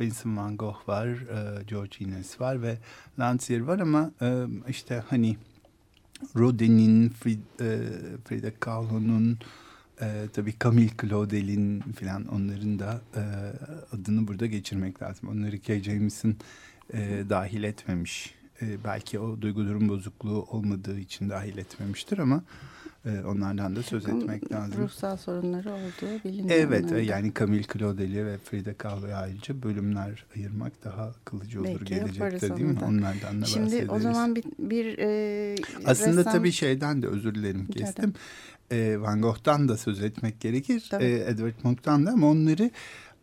Vincent 0.01 0.37
van 0.37 0.57
Gogh 0.57 0.89
var, 0.89 1.07
e, 1.07 1.63
George 1.67 1.97
Ines 1.99 2.41
var 2.41 2.61
ve 2.61 2.77
Landseer 3.19 3.59
var 3.59 3.79
ama 3.79 4.11
e, 4.21 4.45
işte 4.67 5.03
hani 5.09 5.37
Rodin'in, 6.35 7.09
Frida 8.25 8.51
Kahlo'nun, 8.59 9.37
e, 10.01 10.27
tabii 10.33 10.53
Camille 10.63 10.91
Claudel'in 11.01 11.79
falan 11.79 12.27
onların 12.27 12.79
da 12.79 13.01
e, 13.15 13.21
adını 13.95 14.27
burada 14.27 14.45
geçirmek 14.45 15.01
lazım. 15.01 15.29
Onları 15.29 15.59
K. 15.59 15.83
James'in 15.83 16.37
e, 16.93 17.23
dahil 17.29 17.63
etmemiş. 17.63 18.35
E, 18.61 18.83
belki 18.83 19.19
o 19.19 19.41
duygu 19.41 19.65
durum 19.65 19.89
bozukluğu 19.89 20.43
olmadığı 20.43 20.99
için 20.99 21.29
dahil 21.29 21.57
etmemiştir 21.57 22.17
ama 22.17 22.43
e, 23.05 23.23
onlardan 23.25 23.75
da 23.75 23.83
söz 23.83 24.09
etmek 24.09 24.51
lazım. 24.51 24.83
Ruhsal 24.83 25.17
sorunları 25.17 25.71
olduğu 25.71 26.23
biliniyor. 26.25 26.49
Evet 26.59 26.83
onlarda. 26.83 26.99
yani 26.99 27.31
Camille 27.39 27.65
Claudel'i 27.73 28.25
ve 28.25 28.37
Frida 28.37 28.73
Kahlo'ya 28.73 29.17
ayrıca 29.17 29.63
bölümler 29.63 30.25
ayırmak 30.35 30.83
daha 30.83 31.03
akıllıcı 31.03 31.59
olur 31.59 31.67
Belki 31.67 31.85
gelecekte 31.85 32.57
değil 32.57 32.69
mi? 32.69 32.79
Onlardan 32.85 33.41
da 33.41 33.45
Şimdi 33.45 33.65
bahsederiz. 33.65 33.89
o 33.89 33.99
zaman 33.99 34.35
bir, 34.35 34.43
bir 34.59 34.97
e, 34.97 35.55
Aslında 35.85 36.17
ressam... 36.17 36.33
tabii 36.33 36.51
şeyden 36.51 37.01
de 37.01 37.07
özür 37.07 37.35
dilerim 37.35 37.65
kestim. 37.65 38.13
E, 38.71 39.01
Van 39.01 39.21
Gogh'tan 39.21 39.69
da 39.69 39.77
söz 39.77 40.01
etmek 40.01 40.39
gerekir. 40.39 40.89
E, 40.99 41.07
Edward 41.07 41.55
Munch'tan 41.63 42.05
da 42.05 42.11
ama 42.11 42.29
onları 42.29 42.71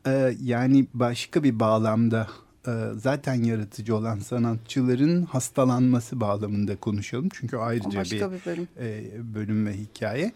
e, 0.07 0.37
yani 0.43 0.87
başka 0.95 1.43
bir 1.43 1.61
bağlamda 1.61 2.29
e, 2.31 2.48
zaten 2.97 3.35
yaratıcı 3.35 3.97
olan 3.97 4.19
sanatçıların 4.19 5.23
hastalanması 5.23 6.21
bağlamında 6.21 6.77
konuşalım. 6.77 7.29
Çünkü 7.33 7.57
ayrıca 7.57 8.03
bir, 8.03 8.11
bir 8.11 8.47
bölüm. 8.47 8.69
E, 8.81 9.05
bölüm 9.35 9.67
ve 9.67 9.73
hikaye. 9.73 10.33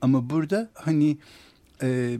Ama 0.00 0.30
burada 0.30 0.70
hani 0.74 1.18
e, 1.82 2.18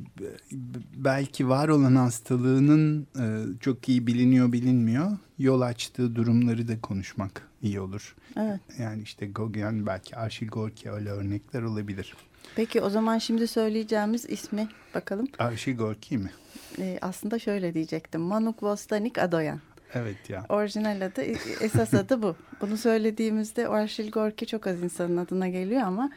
belki 0.97 1.49
var 1.49 1.69
olan 1.69 1.95
hastalığının 1.95 3.07
e, 3.19 3.25
çok 3.61 3.89
iyi 3.89 4.07
biliniyor 4.07 4.53
bilinmiyor. 4.53 5.11
Yol 5.39 5.61
açtığı 5.61 6.17
durumları 6.17 6.69
da 6.69 6.81
konuşmak 6.81 7.43
iyi 7.63 7.81
olur. 7.81 8.17
Evet. 8.37 8.61
Yani 8.79 9.03
işte 9.03 9.27
Gauguin 9.27 9.87
belki 9.87 10.17
Arşil 10.17 10.49
Gorki 10.49 10.91
öyle 10.91 11.11
örnekler 11.11 11.63
olabilir. 11.63 12.15
Peki 12.57 12.81
o 12.81 12.91
zaman 12.91 13.19
şimdi 13.19 13.47
söyleyeceğimiz 13.47 14.31
ismi 14.31 14.69
bakalım. 14.95 15.29
Arşil 15.39 15.77
Gorki 15.77 16.19
mi? 16.19 16.31
Ee, 16.79 16.99
aslında 17.03 17.39
şöyle 17.39 17.75
diyecektim. 17.75 18.21
Manuk 18.21 18.63
Vostanik 18.63 19.19
Adoyan. 19.19 19.61
Evet 19.95 20.31
ya. 20.31 20.47
Orijinal 20.49 21.01
adı, 21.01 21.23
esas 21.61 21.95
adı 21.95 22.23
bu. 22.23 22.37
Bunu 22.61 22.77
söylediğimizde 22.77 23.69
Arşil 23.69 24.11
Gorki 24.11 24.47
çok 24.47 24.67
az 24.67 24.83
insanın 24.83 25.17
adına 25.17 25.49
geliyor 25.49 25.81
ama 25.81 26.11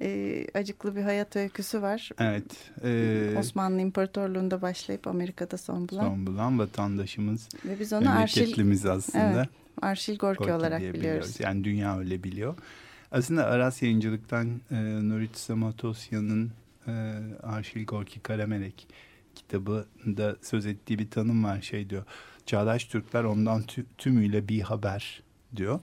e, 0.00 0.46
acıklı 0.54 0.96
bir 0.96 1.02
hayat 1.02 1.36
öyküsü 1.36 1.82
var. 1.82 2.10
Evet. 2.18 2.44
E, 2.84 3.38
Osmanlı 3.38 3.80
İmparatorluğu'nda 3.80 4.62
başlayıp 4.62 5.06
Amerika'da 5.06 5.56
son 5.56 5.88
bulan. 5.88 6.04
Son 6.04 6.26
bulan 6.26 6.58
vatandaşımız. 6.58 7.48
Ve 7.64 7.80
biz 7.80 7.92
onu 7.92 8.18
Arşil, 8.18 8.90
aslında. 8.90 9.36
Evet, 9.38 9.48
Arşil 9.82 10.18
Gorki, 10.18 10.38
Gorki 10.38 10.52
olarak 10.52 10.78
biliyoruz. 10.78 11.00
biliyoruz. 11.00 11.36
Yani 11.40 11.64
dünya 11.64 11.98
öyle 11.98 12.22
biliyor. 12.22 12.54
Aslında 13.12 13.46
Aras 13.46 13.82
Yayıncılık'tan 13.82 14.60
e, 14.70 14.74
Nurit 15.08 15.36
Samatosyan'ın 15.36 16.52
e, 16.86 16.92
Arşil 17.42 17.86
Gorki 17.86 18.20
Karamelek 18.20 18.86
kitabında 19.34 20.36
söz 20.42 20.66
ettiği 20.66 20.98
bir 20.98 21.10
tanım 21.10 21.44
var 21.44 21.60
şey 21.62 21.90
diyor. 21.90 22.04
Çağdaş 22.46 22.84
Türkler 22.84 23.24
ondan 23.24 23.62
tü, 23.62 23.86
tümüyle 23.98 24.48
bir 24.48 24.60
haber 24.60 25.22
diyor. 25.56 25.80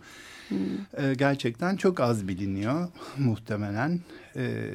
Hmm. 0.47 0.57
E, 0.97 1.13
gerçekten 1.13 1.75
çok 1.75 1.99
az 1.99 2.27
biliniyor 2.27 2.87
muhtemelen. 3.17 3.99
E, 4.35 4.71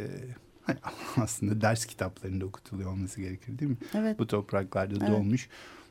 aslında 1.16 1.60
ders 1.60 1.86
kitaplarında 1.86 2.44
okutuluyor 2.44 2.90
olması 2.90 3.20
gerekir 3.20 3.58
değil 3.58 3.70
mi? 3.70 3.76
Evet. 3.94 4.18
Bu 4.18 4.26
topraklarda 4.26 4.94
evet. 5.00 5.08
doğmuş 5.08 5.48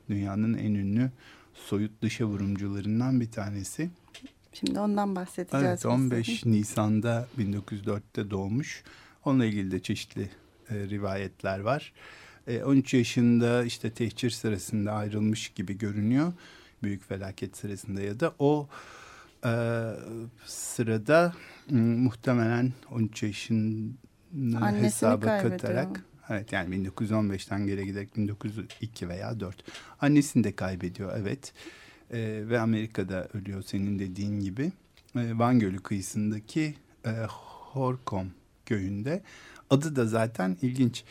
dünyanın 0.10 0.54
en 0.54 0.74
ünlü 0.74 1.12
soyut 1.54 2.02
dışa 2.02 2.26
vurumcularından 2.26 3.22
bir 3.22 3.32
tanesi. 3.32 3.90
Şimdi 4.54 4.80
ondan 4.80 5.16
bahsedeceğiz. 5.16 5.66
Evet 5.66 5.86
15 5.86 6.28
mesela. 6.28 6.56
Nisan'da 6.56 7.28
1904'te 7.40 8.30
doğmuş. 8.30 8.84
Onunla 9.26 9.46
ilgili 9.46 9.72
de 9.72 9.80
çeşitli 9.82 10.30
e, 10.70 10.76
rivayetler 10.76 11.60
var. 11.60 11.94
E, 12.48 12.64
13 12.64 12.94
yaşında 12.94 13.64
işte 13.64 13.90
tehcir 13.90 14.30
sırasında 14.30 14.92
ayrılmış 14.92 15.50
gibi 15.50 15.78
görünüyor. 15.78 16.34
Büyük 16.84 17.08
felaket 17.10 17.58
sırasında 17.58 18.02
ya 18.02 18.20
da 18.20 18.34
o 18.40 18.68
e, 19.46 19.52
sırada 20.46 21.34
muhtemelen 21.70 22.74
13 22.92 23.24
yaşını 23.24 23.92
Annesini 24.36 24.84
hesaba 24.84 25.26
kaybediyor. 25.26 25.60
katarak 25.60 26.04
Evet 26.30 26.52
yani 26.52 26.76
1915'ten 26.76 27.68
geri 27.68 27.86
giderek 27.86 28.18
1902 28.18 29.10
veya 29.10 29.40
4. 29.40 29.64
Annesini 30.02 30.44
de 30.44 30.56
kaybediyor 30.56 31.14
evet. 31.18 31.54
Ee, 32.12 32.44
ve 32.50 32.60
Amerika'da 32.60 33.28
ölüyor 33.34 33.62
senin 33.62 34.00
dediğin 34.00 34.40
gibi. 34.40 34.72
Ee, 35.16 35.40
Van 35.40 35.60
Gölü 35.60 35.78
kıyısındaki 35.78 36.76
e, 37.06 37.10
Horkom 37.72 38.32
köyünde. 38.66 39.24
Adı 39.70 39.96
da 39.96 40.06
zaten 40.06 40.58
ilginç. 40.62 41.04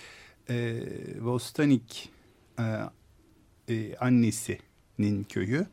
Ee, 0.50 0.82
Vostanik 1.20 2.12
e, 2.58 2.64
e, 3.68 3.96
annesinin 3.96 5.24
köyü. 5.28 5.66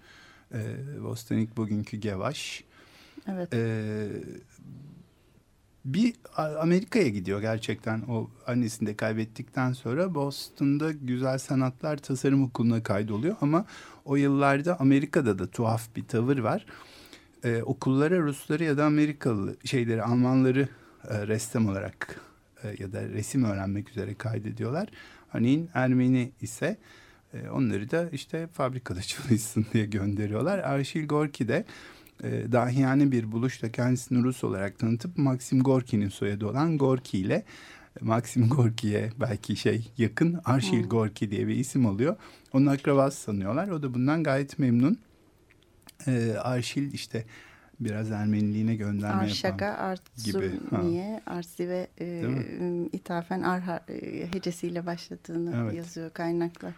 E, 0.53 0.59
Vostanik 0.99 1.57
bugünkü 1.57 1.97
Gevaş. 1.97 2.63
Evet. 3.27 3.53
Ee, 3.53 4.07
bir 5.85 6.13
Amerika'ya 6.59 7.07
gidiyor 7.07 7.41
gerçekten 7.41 8.01
o 8.01 8.29
annesini 8.47 8.87
de 8.87 8.95
kaybettikten 8.95 9.73
sonra 9.73 10.15
Boston'da 10.15 10.91
Güzel 10.91 11.37
Sanatlar 11.37 11.97
Tasarım 11.97 12.43
Okulu'na 12.43 12.83
kaydoluyor 12.83 13.35
ama 13.41 13.65
o 14.05 14.15
yıllarda 14.15 14.79
Amerika'da 14.79 15.39
da 15.39 15.47
tuhaf 15.47 15.95
bir 15.95 16.07
tavır 16.07 16.37
var. 16.37 16.65
Ee, 17.43 17.63
okullara 17.63 18.19
Rusları 18.19 18.63
ya 18.63 18.77
da 18.77 18.85
Amerikalı 18.85 19.55
şeyleri 19.65 20.03
Almanları 20.03 20.67
e, 21.09 21.27
ressam 21.27 21.69
olarak 21.69 22.21
e, 22.63 22.75
ya 22.83 22.93
da 22.93 23.09
resim 23.09 23.43
öğrenmek 23.43 23.89
üzere 23.89 24.13
kaydediyorlar. 24.13 24.89
Örneğin 25.33 25.69
Ermeni 25.73 26.31
ise 26.41 26.77
e, 27.33 27.49
onları 27.49 27.91
da 27.91 28.09
işte 28.09 28.47
fabrikada 28.47 29.01
çalışsın 29.01 29.65
diye 29.73 29.85
gönderiyorlar. 29.85 30.59
Arşil 30.59 31.07
Gorki 31.07 31.47
de 31.47 31.65
e, 32.23 32.51
dahiyane 32.51 33.11
bir 33.11 33.31
buluşla 33.31 33.71
kendisini 33.71 34.23
Rus 34.23 34.43
olarak 34.43 34.79
tanıtıp 34.79 35.17
Maxim 35.17 35.63
Gorki'nin 35.63 36.09
soyadı 36.09 36.47
olan 36.47 36.77
Gorki 36.77 37.17
ile 37.17 37.43
Maxim 38.01 38.49
Gorki'ye 38.49 39.11
belki 39.19 39.55
şey 39.55 39.91
yakın 39.97 40.39
Arşil 40.45 40.83
hmm. 40.83 40.89
Gorki 40.89 41.31
diye 41.31 41.47
bir 41.47 41.55
isim 41.55 41.85
oluyor. 41.85 42.15
Onun 42.53 42.65
akrabası 42.65 43.21
sanıyorlar. 43.21 43.67
O 43.67 43.83
da 43.83 43.93
bundan 43.93 44.23
gayet 44.23 44.59
memnun. 44.59 44.99
E, 46.07 46.33
Arşil 46.33 46.93
işte 46.93 47.25
biraz 47.81 48.11
Ermeniliğine 48.11 48.75
gönderme 48.75 49.21
Arşaka, 49.21 49.65
yapan 49.65 49.97
gibi. 50.25 50.37
Artsumiye, 50.37 51.21
Arsi 51.25 51.69
ve 51.69 51.87
e, 51.99 52.23
ithafen 52.91 53.41
Ar 53.41 53.61
hecesiyle 54.33 54.85
başladığını 54.85 55.55
evet. 55.55 55.75
yazıyor 55.75 56.09
kaynaklar. 56.09 56.73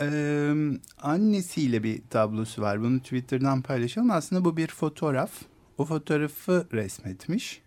Ee, 0.00 0.52
annesiyle 0.98 1.82
bir 1.82 2.02
tablosu 2.10 2.62
var. 2.62 2.80
Bunu 2.80 3.00
Twitter'dan 3.00 3.62
paylaşalım. 3.62 4.10
Aslında 4.10 4.44
bu 4.44 4.56
bir 4.56 4.68
fotoğraf. 4.68 5.30
O 5.78 5.84
fotoğrafı 5.84 6.66
resmetmiş. 6.72 7.62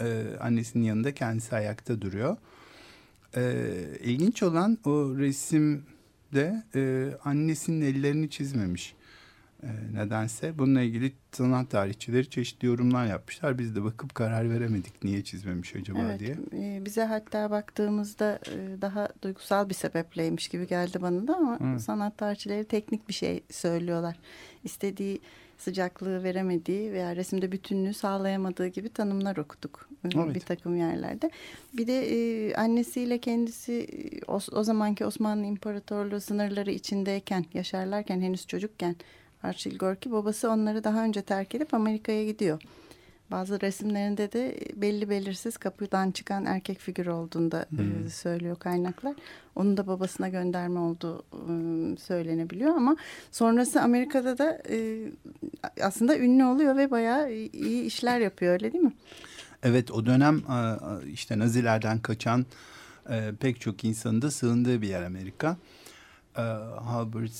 Ee, 0.00 0.22
annesinin 0.40 0.84
yanında 0.84 1.14
kendisi 1.14 1.56
ayakta 1.56 2.02
duruyor. 2.02 2.36
Ee, 3.36 3.62
ilginç 4.00 4.42
olan 4.42 4.78
o 4.84 5.16
resimde 5.16 6.62
e, 6.74 7.10
annesinin 7.24 7.80
ellerini 7.80 8.30
çizmemiş. 8.30 8.94
E, 9.62 9.68
nedense 9.94 10.58
bununla 10.58 10.80
ilgili 10.80 11.12
sanat 11.32 11.70
tarihçileri 11.70 12.30
çeşitli 12.30 12.66
yorumlar 12.66 13.06
yapmışlar. 13.06 13.58
Biz 13.58 13.76
de 13.76 13.84
bakıp 13.84 14.14
karar 14.14 14.50
veremedik 14.50 15.04
niye 15.04 15.24
çizmemiş 15.24 15.76
acaba 15.76 15.98
evet, 16.02 16.20
diye. 16.20 16.36
E, 16.52 16.84
bize 16.84 17.04
hatta 17.04 17.50
baktığımızda 17.50 18.38
e, 18.46 18.82
daha 18.82 19.08
duygusal 19.22 19.68
bir 19.68 19.74
sebepleymiş 19.74 20.48
gibi 20.48 20.66
geldi 20.66 21.02
bana 21.02 21.28
da 21.28 21.36
ama 21.36 21.58
Evet. 21.70 21.80
sanat 21.80 22.18
tarihçileri 22.18 22.64
teknik 22.64 23.08
bir 23.08 23.14
şey 23.14 23.42
söylüyorlar. 23.50 24.16
İstediği 24.64 25.20
sıcaklığı 25.58 26.24
veremediği 26.24 26.92
veya 26.92 27.16
resimde 27.16 27.52
bütünlüğü 27.52 27.94
sağlayamadığı 27.94 28.66
gibi 28.66 28.88
tanımlar 28.88 29.36
okuduk 29.36 29.88
e, 30.04 30.08
Evet. 30.14 30.34
bir 30.34 30.40
takım 30.40 30.76
yerlerde. 30.76 31.30
Bir 31.72 31.86
de 31.86 32.10
e, 32.10 32.54
annesiyle 32.54 33.18
kendisi 33.18 33.72
e, 33.72 34.24
o, 34.32 34.38
o 34.52 34.64
zamanki 34.64 35.06
Osmanlı 35.06 35.46
İmparatorluğu 35.46 36.20
sınırları 36.20 36.70
içindeyken, 36.70 37.44
yaşarlarken 37.54 38.20
henüz 38.20 38.46
çocukken 38.46 38.96
Archil 39.42 39.78
Gorki 39.78 40.12
babası 40.12 40.50
onları 40.50 40.84
daha 40.84 41.04
önce 41.04 41.22
terk 41.22 41.54
edip 41.54 41.74
Amerika'ya 41.74 42.24
gidiyor. 42.24 42.62
Bazı 43.30 43.60
resimlerinde 43.60 44.32
de 44.32 44.58
belli 44.76 45.10
belirsiz 45.10 45.56
kapıdan 45.56 46.10
çıkan 46.10 46.46
erkek 46.46 46.78
figürü 46.78 47.10
olduğunu 47.10 47.50
da 47.52 47.62
e, 47.62 47.76
Hmm. 47.76 48.10
söylüyor 48.10 48.56
kaynaklar. 48.56 49.14
Onun 49.56 49.76
da 49.76 49.86
babasına 49.86 50.28
gönderme 50.28 50.78
olduğu 50.80 51.18
e, 51.32 51.96
söylenebiliyor 51.96 52.76
ama 52.76 52.96
sonrası 53.30 53.82
Amerika'da 53.82 54.38
da 54.38 54.62
e, 54.70 54.98
aslında 55.82 56.18
ünlü 56.18 56.44
oluyor 56.44 56.76
ve 56.76 56.90
bayağı 56.90 57.32
iyi 57.32 57.82
işler 57.82 58.20
yapıyor 58.20 58.52
öyle 58.52 58.72
değil 58.72 58.84
mi? 58.84 58.92
Evet 59.62 59.90
o 59.90 60.06
dönem 60.06 60.42
işte 61.12 61.38
Nazilerden 61.38 61.98
kaçan 61.98 62.46
pek 63.40 63.60
çok 63.60 63.84
insanın 63.84 64.22
da 64.22 64.30
sığındığı 64.30 64.82
bir 64.82 64.88
yer 64.88 65.02
Amerika. 65.02 65.56
E, 66.38 66.42
Halbert 66.84 67.32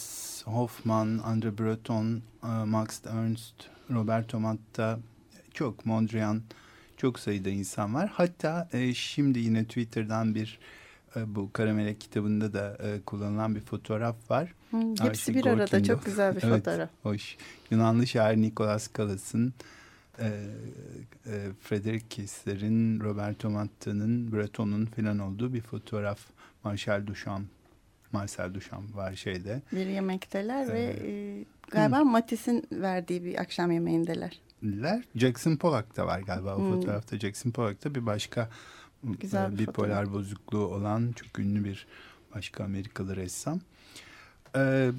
Hoffman, 0.44 1.18
Andre 1.24 1.58
Breton, 1.58 2.22
e, 2.44 2.46
Max 2.46 3.00
Ernst, 3.06 3.54
Roberto 3.90 4.40
Matta, 4.40 4.98
çok 5.54 5.87
Mondrian, 5.87 6.42
çok 6.96 7.18
sayıda 7.18 7.48
insan 7.48 7.94
var. 7.94 8.11
Hatta 8.14 8.68
e, 8.72 8.94
şimdi 8.94 9.38
yine 9.38 9.64
Twitter'dan 9.64 10.34
bir 10.34 10.58
e, 11.16 11.34
bu 11.34 11.52
Karamelek 11.52 12.00
kitabında 12.00 12.52
da 12.52 12.78
e, 12.82 13.00
kullanılan 13.00 13.54
bir 13.54 13.61
fotoğraf 13.61 14.30
var. 14.30 14.54
Hı, 14.70 14.76
hepsi 14.76 15.02
Archie 15.04 15.34
bir 15.34 15.46
arada 15.46 15.64
Gorkin'de. 15.64 15.84
çok 15.84 16.04
güzel 16.04 16.37
bir 16.37 16.42
Evet, 16.46 16.64
fotoğraf. 16.64 16.90
Hoş. 17.02 17.37
Yunanlı 17.70 18.06
şair 18.06 18.37
Nikolas 18.37 18.88
Kalas'ın, 18.88 19.54
e, 20.18 20.26
e, 21.26 21.48
Frederick 21.62 22.06
Kessler'in, 22.08 23.00
Roberto 23.00 23.50
Matta'nın, 23.50 24.32
Breton'un 24.32 24.87
falan 24.87 25.18
olduğu 25.18 25.54
bir 25.54 25.61
fotoğraf. 25.61 26.18
Marcel 26.64 27.06
Duchamp, 27.06 27.46
Marcel 28.12 28.55
Duchamp 28.55 28.97
var 28.97 29.14
şeyde. 29.14 29.62
Bir 29.73 29.87
yemekteler 29.87 30.68
ve 30.73 30.81
Ee, 30.81 31.11
e, 31.11 31.44
galiba 31.71 32.05
Matisse'in 32.05 32.64
verdiği 32.73 33.25
bir 33.25 33.40
akşam 33.40 33.71
yemeğindeler. 33.73 34.40
Ler. 34.64 35.05
Jackson 35.16 35.57
Pollock 35.57 35.97
da 35.97 36.07
var 36.07 36.21
galiba 36.21 36.57
o 36.57 36.59
Hmm. 36.59 36.73
fotoğrafta. 36.73 37.18
Jackson 37.18 37.51
Pollock 37.51 37.85
da 37.85 37.94
bir 37.94 38.07
başka 38.07 38.51
Güzel 39.05 39.49
e, 39.49 39.53
bir 39.53 39.59
bipolar 39.59 39.88
fotoğraf. 40.05 40.12
bozukluğu 40.14 40.66
olan 40.66 41.12
çok 41.12 41.38
ünlü 41.38 41.64
bir 41.64 41.87
başka 42.35 42.64
Amerikalı 42.64 43.16
ressam. 43.16 43.61
E, 44.57 44.90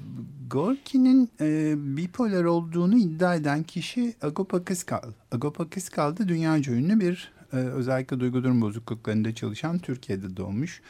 Gorki'nin 0.50 1.30
e, 1.40 1.74
bipolar 1.96 2.44
olduğunu 2.44 2.98
iddia 2.98 3.34
eden 3.34 3.62
kişi 3.62 4.14
Agopa 4.22 4.64
Kıskal. 4.64 5.02
Agopa 5.32 5.70
Kıskal 5.70 6.16
da 6.16 6.28
dünyaca 6.28 6.72
ünlü 6.72 7.00
bir 7.00 7.32
e, 7.52 7.56
özellikle 7.56 8.20
duygu 8.20 8.44
durum 8.44 8.60
bozukluklarında 8.60 9.34
çalışan 9.34 9.78
Türkiye'de 9.78 10.36
doğmuş. 10.36 10.80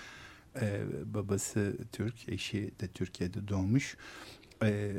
E, 0.61 0.81
babası 1.15 1.77
Türk, 1.93 2.29
eşi 2.29 2.71
de 2.81 2.89
Türkiye'de 2.89 3.49
doğmuş 3.49 3.97
e, 4.63 4.93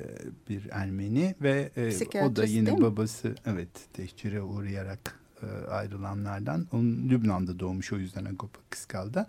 bir 0.49 0.69
Ermeni 0.71 1.35
ve 1.41 1.71
e, 1.77 2.23
o 2.25 2.35
da 2.35 2.45
yine 2.45 2.81
babası 2.81 3.35
evet 3.45 3.69
tehcire 3.93 4.41
uğrayarak 4.41 5.19
e, 5.43 5.45
ayrılanlardan. 5.69 6.67
Onun 6.71 7.09
Lübnan'da 7.09 7.59
doğmuş 7.59 7.93
o 7.93 7.97
yüzden 7.97 8.25
Agopa 8.25 8.59
Kıskal'da. 8.69 9.27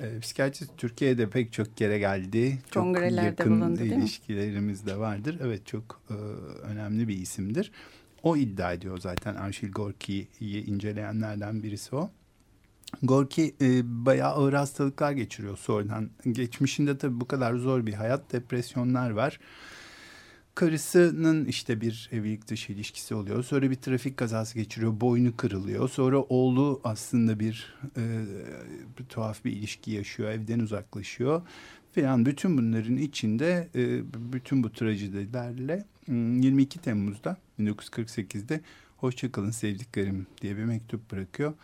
E, 0.00 0.20
psikiyatrist 0.20 0.76
Türkiye'de 0.76 1.30
pek 1.30 1.52
çok 1.52 1.76
kere 1.76 1.98
geldi. 1.98 2.58
Çok 2.70 2.82
Kongrelerde 2.82 3.26
yakın 3.26 3.60
bulundu, 3.60 3.82
ilişkilerimiz 3.82 4.86
de 4.86 4.98
vardır. 4.98 5.38
Evet 5.42 5.66
çok 5.66 6.00
e, 6.10 6.14
önemli 6.66 7.08
bir 7.08 7.18
isimdir. 7.18 7.72
O 8.22 8.36
iddia 8.36 8.72
ediyor 8.72 8.98
zaten 8.98 9.34
Arşil 9.34 9.72
Gorki'yi 9.72 10.66
inceleyenlerden 10.66 11.62
birisi 11.62 11.96
o. 11.96 12.10
Gorki 13.02 13.54
e, 13.60 13.80
bayağı 14.06 14.30
ağır 14.30 14.52
hastalıklar 14.52 15.12
geçiriyor 15.12 15.56
sonradan. 15.56 16.10
Geçmişinde 16.32 16.98
tabii 16.98 17.20
bu 17.20 17.28
kadar 17.28 17.54
zor 17.54 17.86
bir 17.86 17.94
hayat, 17.94 18.32
depresyonlar 18.32 19.10
var. 19.10 19.40
Karısının 20.54 21.44
işte 21.44 21.80
bir 21.80 22.08
evlilik 22.12 22.48
dışı 22.48 22.72
ilişkisi 22.72 23.14
oluyor. 23.14 23.42
Sonra 23.44 23.70
bir 23.70 23.74
trafik 23.74 24.16
kazası 24.16 24.54
geçiriyor, 24.54 25.00
boynu 25.00 25.36
kırılıyor. 25.36 25.88
Sonra 25.88 26.18
oğlu 26.18 26.80
aslında 26.84 27.40
bir, 27.40 27.74
e, 27.96 28.24
bir 28.98 29.04
tuhaf 29.04 29.44
bir 29.44 29.52
ilişki 29.52 29.90
yaşıyor, 29.90 30.30
evden 30.30 30.58
uzaklaşıyor. 30.58 31.42
Filan 31.92 32.26
bütün 32.26 32.58
bunların 32.58 32.96
içinde 32.96 33.68
e, 33.74 34.02
bütün 34.32 34.62
bu 34.62 34.72
trajedilerle 34.72 35.84
m, 36.06 36.44
22 36.44 36.78
Temmuz'da 36.78 37.36
1948'de 37.60 38.60
Hoşçakalın 38.96 39.50
sevdiklerim 39.50 40.26
diye 40.42 40.56
bir 40.56 40.64
mektup 40.64 41.12
bırakıyor 41.12 41.54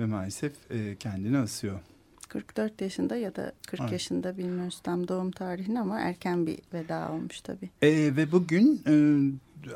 ve 0.00 0.06
maalesef 0.06 0.52
e, 0.70 0.96
kendini 0.96 1.38
asıyor. 1.38 1.80
44 2.28 2.80
yaşında 2.80 3.16
ya 3.16 3.36
da 3.36 3.52
40 3.66 3.80
Evet. 3.80 3.92
yaşında 3.92 4.36
bilmiyoruz 4.38 4.80
tam 4.82 5.08
doğum 5.08 5.30
tarihini 5.30 5.80
ama 5.80 6.00
erken 6.00 6.46
bir 6.46 6.58
veda 6.74 7.12
olmuş 7.12 7.40
tabii. 7.40 7.70
E, 7.82 7.88
ve 8.16 8.32
bugün 8.32 8.82
e, 8.86 8.94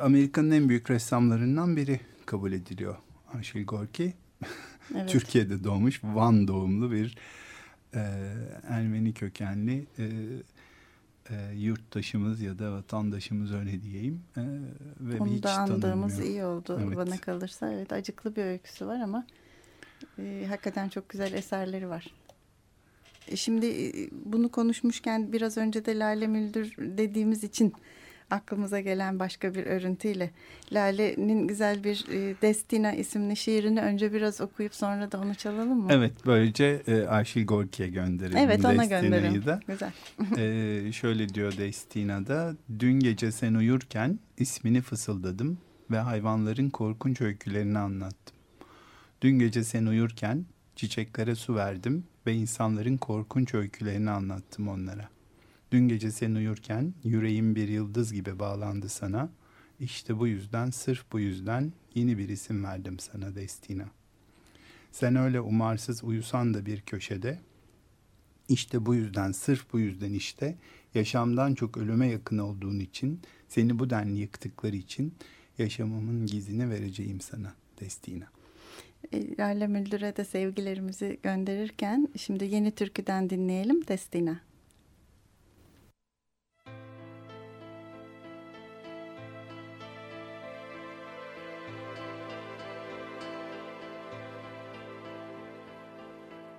Amerika'nın 0.01 0.51
en 0.51 0.69
büyük 0.69 0.91
ressamlarından 0.91 1.77
biri 1.77 2.01
kabul 2.27 2.53
ediliyor. 2.53 2.97
Arşil 3.35 3.65
Gorki. 3.67 4.15
Evet. 4.95 5.09
Türkiye'de 5.11 5.65
doğmuş, 5.65 6.01
Van 6.05 6.49
doğumlu 6.49 6.93
bir 6.93 7.17
e, 7.95 8.01
Ermeni 8.69 9.13
kökenli 9.15 9.87
e, 9.99 10.05
e, 11.31 11.55
yurttaşımız 11.55 12.41
ya 12.41 12.59
da 12.59 12.73
vatandaşımız 12.73 13.53
öyle 13.53 13.83
diyeyim. 13.83 14.21
E, 14.37 14.41
ve 15.01 15.21
Onu 15.21 15.31
hiç 15.33 15.43
da 15.43 15.53
andığımız 15.59 15.83
tanınmıyor. 15.83 16.23
iyi 16.23 16.45
oldu 16.45 16.81
Evet. 16.87 16.97
bana 16.97 17.19
kalırsa. 17.19 17.73
Evet 17.73 17.93
acıklı 17.93 18.37
bir 18.37 18.45
öyküsü 18.45 18.87
var 18.87 19.01
ama 19.01 19.27
e, 20.19 20.47
hakikaten 20.49 20.89
çok 20.89 21.09
güzel 21.09 21.33
eserleri 21.33 21.89
var. 21.89 22.07
E, 23.29 23.37
şimdi 23.37 23.67
e, 23.67 23.93
bunu 24.13 24.49
konuşmuşken 24.49 25.33
biraz 25.33 25.57
önce 25.57 25.85
de 25.85 25.99
Lale 25.99 26.27
Müldür 26.27 26.75
dediğimiz 26.79 27.45
için 27.45 27.75
aklımıza 28.31 28.81
gelen 28.81 29.19
başka 29.19 29.55
bir 29.55 29.67
örüntüyle 29.67 30.31
Lale'nin 30.73 31.49
güzel 31.49 31.85
bir 31.85 32.05
e, 32.13 32.35
Destina 32.43 32.93
isimli 32.93 33.37
şiirini 33.37 33.81
önce 33.81 34.13
biraz 34.13 34.41
okuyup 34.41 34.75
sonra 34.75 35.13
da 35.13 35.21
onu 35.21 35.35
çalalım 35.35 35.79
mı? 35.79 35.89
Evet 35.91 36.13
böylece 36.27 36.83
e, 36.87 37.03
Arşil 37.03 37.47
Gorki'ye 37.47 37.89
gönderelim. 37.89 38.39
Evet 38.39 38.65
ona 38.65 38.79
Destina'yı 38.79 39.03
gönderelim. 39.03 39.47
da. 39.47 39.61
Güzel. 39.69 39.93
Ee, 40.39 40.93
şöyle 40.93 41.29
diyor 41.29 41.57
Destina'da. 41.57 42.57
Dün 42.79 43.01
gece 43.01 43.33
sen 43.33 43.55
uyurken 43.55 44.19
ismini 44.39 44.81
fısıldadım 44.81 45.59
ve 45.91 45.99
hayvanların 45.99 46.71
korkunç 46.71 47.21
öykülerini 47.21 47.79
anlattım. 47.79 48.34
Dün 49.25 49.39
gece 49.39 49.65
sen 49.65 49.87
uyurken 49.87 50.47
çiçeklere 50.77 51.35
su 51.35 51.55
verdim 51.55 52.05
ve 52.27 52.35
insanların 52.35 52.97
korkunç 52.97 53.55
öykülerini 53.55 54.11
anlattım 54.11 54.69
onlara. 54.69 55.09
Dün 55.73 55.89
gece 55.89 56.11
sen 56.11 56.35
uyurken 56.35 56.95
yüreğim 57.05 57.55
bir 57.55 57.69
yıldız 57.69 58.13
gibi 58.13 58.39
bağlandı 58.39 58.89
sana. 58.89 59.31
İşte 59.81 60.19
bu 60.19 60.27
yüzden, 60.27 60.71
sırf 60.71 61.13
bu 61.13 61.21
yüzden 61.21 61.73
yeni 61.95 62.19
bir 62.19 62.29
isim 62.29 62.65
verdim 62.65 62.99
sana 62.99 63.35
Destina. 63.35 63.85
Sen 64.93 65.17
öyle 65.17 65.41
umarsız 65.41 66.05
uyusan 66.05 66.55
da 66.55 66.67
bir 66.67 66.81
köşede, 66.81 67.41
işte 68.49 68.87
bu 68.87 68.95
yüzden, 68.95 69.33
sırf 69.33 69.73
bu 69.73 69.81
yüzden 69.81 70.13
işte 70.13 70.59
yaşamdan 70.95 71.55
çok 71.55 71.77
ölüme 71.77 72.07
yakın 72.07 72.39
olduğun 72.39 72.79
için, 72.79 73.21
seni 73.49 73.79
bu 73.79 73.91
denli 73.91 74.19
yıktıkları 74.19 74.77
için 74.77 75.15
yaşamımın 75.59 76.27
gizini 76.27 76.71
vereceğim 76.71 77.21
sana 77.21 77.55
Destina. 77.81 78.34
Lale 79.39 79.67
Müldür'e 79.67 80.17
de 80.17 80.25
sevgilerimizi 80.25 81.19
gönderirken 81.23 82.09
şimdi 82.17 82.45
yeni 82.45 82.71
türküden 82.71 83.31
dinleyelim 83.31 83.89
Destina. 83.89 84.41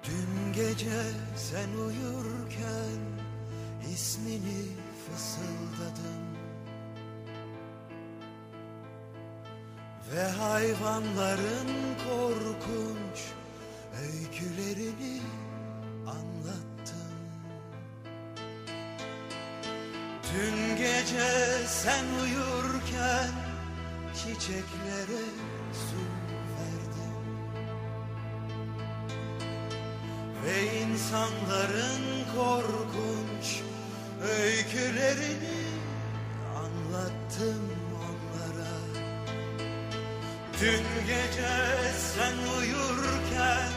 Dün 0.04 0.54
gece 0.54 1.02
sen 1.36 1.70
uyurken 1.78 3.02
ismini 3.94 4.66
fısıldadım 5.06 6.35
Ve 10.14 10.24
hayvanların 10.24 11.68
korkunç 12.08 13.20
öykülerini 14.02 15.22
anlattım. 16.08 17.16
Dün 20.24 20.78
gece 20.78 21.68
sen 21.68 22.06
uyurken 22.24 23.32
çiçeklere 24.16 25.26
su 25.74 26.02
verdim 26.52 27.16
Ve 30.46 30.82
insanların 30.82 32.02
korkunç 32.36 33.62
öykülerini 34.22 35.66
anlattım 36.58 37.75
Dün 40.62 41.08
gece 41.08 41.56
sen 42.16 42.34
uyurken 42.60 43.70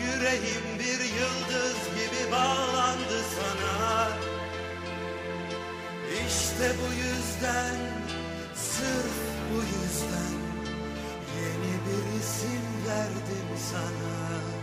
yüreğim 0.00 0.78
bir 0.78 1.04
yıldız 1.04 1.78
gibi 1.94 2.32
bağlandı 2.32 3.20
sana 3.36 4.08
İşte 6.26 6.70
bu 6.80 6.94
yüzden, 6.94 7.76
sırf 8.54 9.18
bu 9.50 9.56
yüzden 9.56 10.34
yeni 11.36 11.74
bir 11.86 12.20
isim 12.20 12.64
verdim 12.88 13.48
sana. 13.72 14.53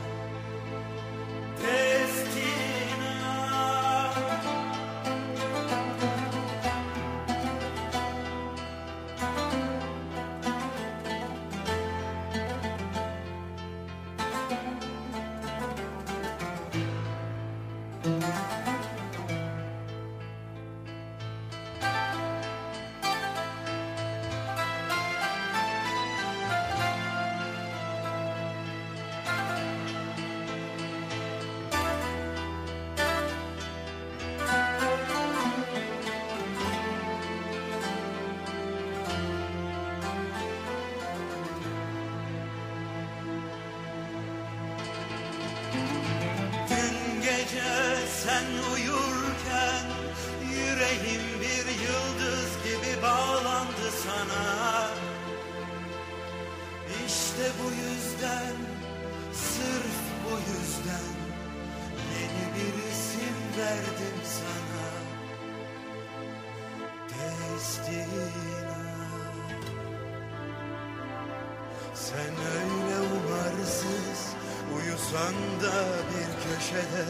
Köşede 76.61 77.05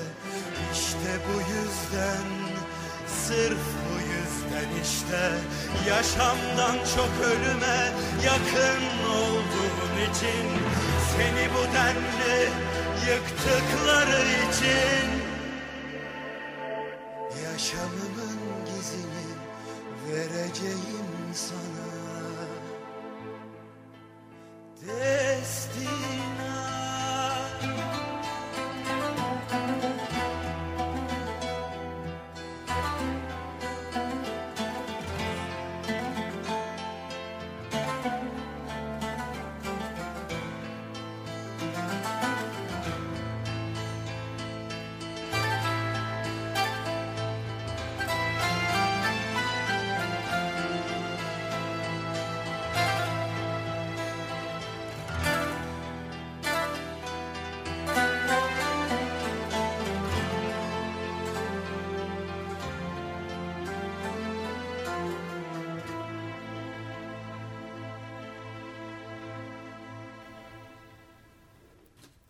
işte 0.74 1.12
bu 1.28 1.40
yüzden 1.40 2.28
sırf 3.08 3.64
bu 3.86 3.96
yüzden 4.00 4.82
işte. 4.84 5.32
Yaşamdan 5.90 6.76
çok 6.96 7.26
ölüme 7.26 7.92
yakın 8.26 8.84
olduğun 9.10 10.12
için 10.12 10.46
seni 11.16 11.50
bu 11.54 11.74
denli 11.76 12.50
yıktıkları 13.12 14.22
için 14.22 15.21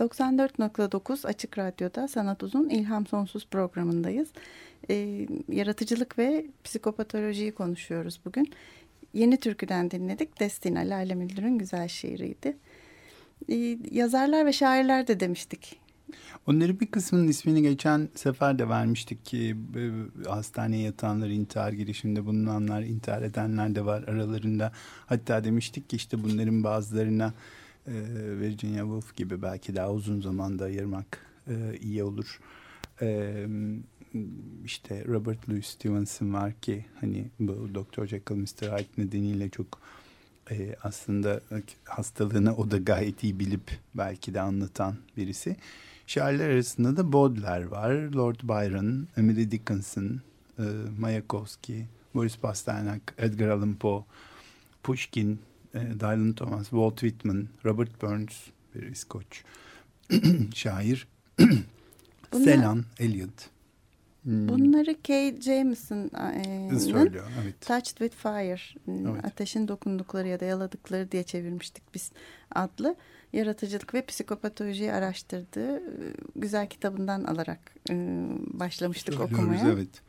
...94.9 0.02 1.28
Açık 1.28 1.58
Radyo'da 1.58 2.08
Sanat 2.08 2.44
Uzun 2.44 2.70
İlham 2.70 3.08
Sonsuz 3.08 3.48
programındayız. 3.48 4.30
Ee, 4.90 5.28
yaratıcılık 5.50 6.18
ve 6.18 6.46
psikopatolojiyi 6.64 7.52
konuşuyoruz 7.52 8.20
bugün. 8.26 8.54
Yeni 9.14 9.38
türküden 9.38 9.92
dinledik. 9.92 10.40
Destina 10.40 10.80
Lale 10.80 11.16
Müldür'ün 11.16 11.58
güzel 11.58 11.88
şiiriydi. 11.88 12.58
Ee, 13.50 13.78
yazarlar 13.92 14.46
ve 14.46 14.54
şairler 14.54 15.08
de 15.08 15.20
demiştik. 15.20 15.80
Onların 16.48 16.80
bir 16.80 16.88
kısmının 16.88 17.28
ismini 17.28 17.62
geçen 17.62 18.10
sefer 18.16 18.60
de 18.60 18.70
vermiştik 18.70 19.26
ki 19.26 19.56
e, 19.76 20.30
hastaneye 20.30 20.84
yatanlar, 20.84 21.28
intihar 21.28 21.72
girişiminde 21.72 22.26
bulunanlar, 22.26 22.82
intihar 22.82 23.22
edenler 23.22 23.76
de 23.76 23.86
var 23.86 24.04
aralarında. 24.04 24.72
Hatta 25.06 25.44
demiştik 25.44 25.90
ki 25.90 25.96
işte 25.96 26.24
bunların 26.24 26.64
bazılarına 26.64 27.34
e, 27.88 27.94
Virginia 28.40 28.82
Woolf 28.82 29.16
gibi 29.16 29.42
belki 29.42 29.76
daha 29.76 29.92
uzun 29.94 30.22
zamanda 30.22 30.64
ayırmak 30.66 31.26
e, 31.48 31.78
iyi 31.82 32.04
olur. 32.04 32.40
E, 33.02 33.48
işte 34.66 35.06
Robert 35.08 35.50
Louis 35.50 35.68
Stevenson 35.68 36.34
var 36.34 36.54
ki 36.62 36.86
hani 37.00 37.28
bu 37.40 37.70
Dr. 37.76 38.06
Jekyll 38.06 38.36
Mr. 38.36 38.78
Hyde 38.78 38.88
nedeniyle 38.98 39.50
çok 39.50 39.80
e, 40.52 40.76
aslında 40.84 41.42
hastalığını 41.86 42.56
o 42.56 42.72
da 42.72 42.78
gayet 42.78 43.24
iyi 43.24 43.40
bilip 43.40 43.80
belki 43.96 44.34
de 44.34 44.42
anlatan 44.42 44.96
birisi. 45.18 45.56
Şairler 46.08 46.50
arasında 46.50 46.98
da 46.98 47.14
Baudelaire 47.14 47.72
var, 47.72 47.92
Lord 47.92 48.40
Byron, 48.44 49.08
Emily 49.18 49.52
Dickinson, 49.52 50.22
e, 50.60 50.64
Mayakovsky, 51.00 51.86
Boris 52.16 52.38
Pasternak, 52.38 53.14
Edgar 53.18 53.48
Allan 53.48 53.76
Poe, 53.76 54.04
Pushkin, 54.84 55.40
e, 55.76 55.80
Dylan 55.80 56.34
Thomas, 56.34 56.64
Walt 56.70 57.00
Whitman, 57.00 57.48
Robert 57.66 58.02
Burns, 58.02 58.34
bir 58.76 58.84
İskoç 58.84 59.44
şair, 60.56 61.08
Bunlar- 62.34 62.44
Selan 62.46 62.86
Eliot. 63.00 63.50
Hmm, 64.24 64.50
Bunları 64.50 64.96
Kay 65.08 65.42
Jameson'ın 65.42 66.78
söylüyor. 66.78 67.26
Evet. 67.44 67.62
Touched 67.62 67.98
with 67.98 68.16
Fire, 68.16 68.60
Evet. 68.88 69.26
ateşin 69.26 69.68
dokundukları 69.68 70.28
ya 70.28 70.40
da 70.40 70.46
yaladıkları 70.46 71.12
diye 71.12 71.24
çevirmiştik 71.24 71.84
biz 71.94 72.12
adlı 72.56 72.96
yaratıcılık 73.34 73.94
ve 73.94 74.06
psikopatolojiyi 74.06 74.94
araştırdığı 74.94 75.78
e, 75.78 75.82
güzel 76.36 76.68
kitabından 76.70 77.24
alarak 77.24 77.60
e, 77.90 77.94
başlamıştık 78.60 79.14
Söylüyoruz, 79.16 79.40
okumaya. 79.40 79.70
Evet. 79.74 80.02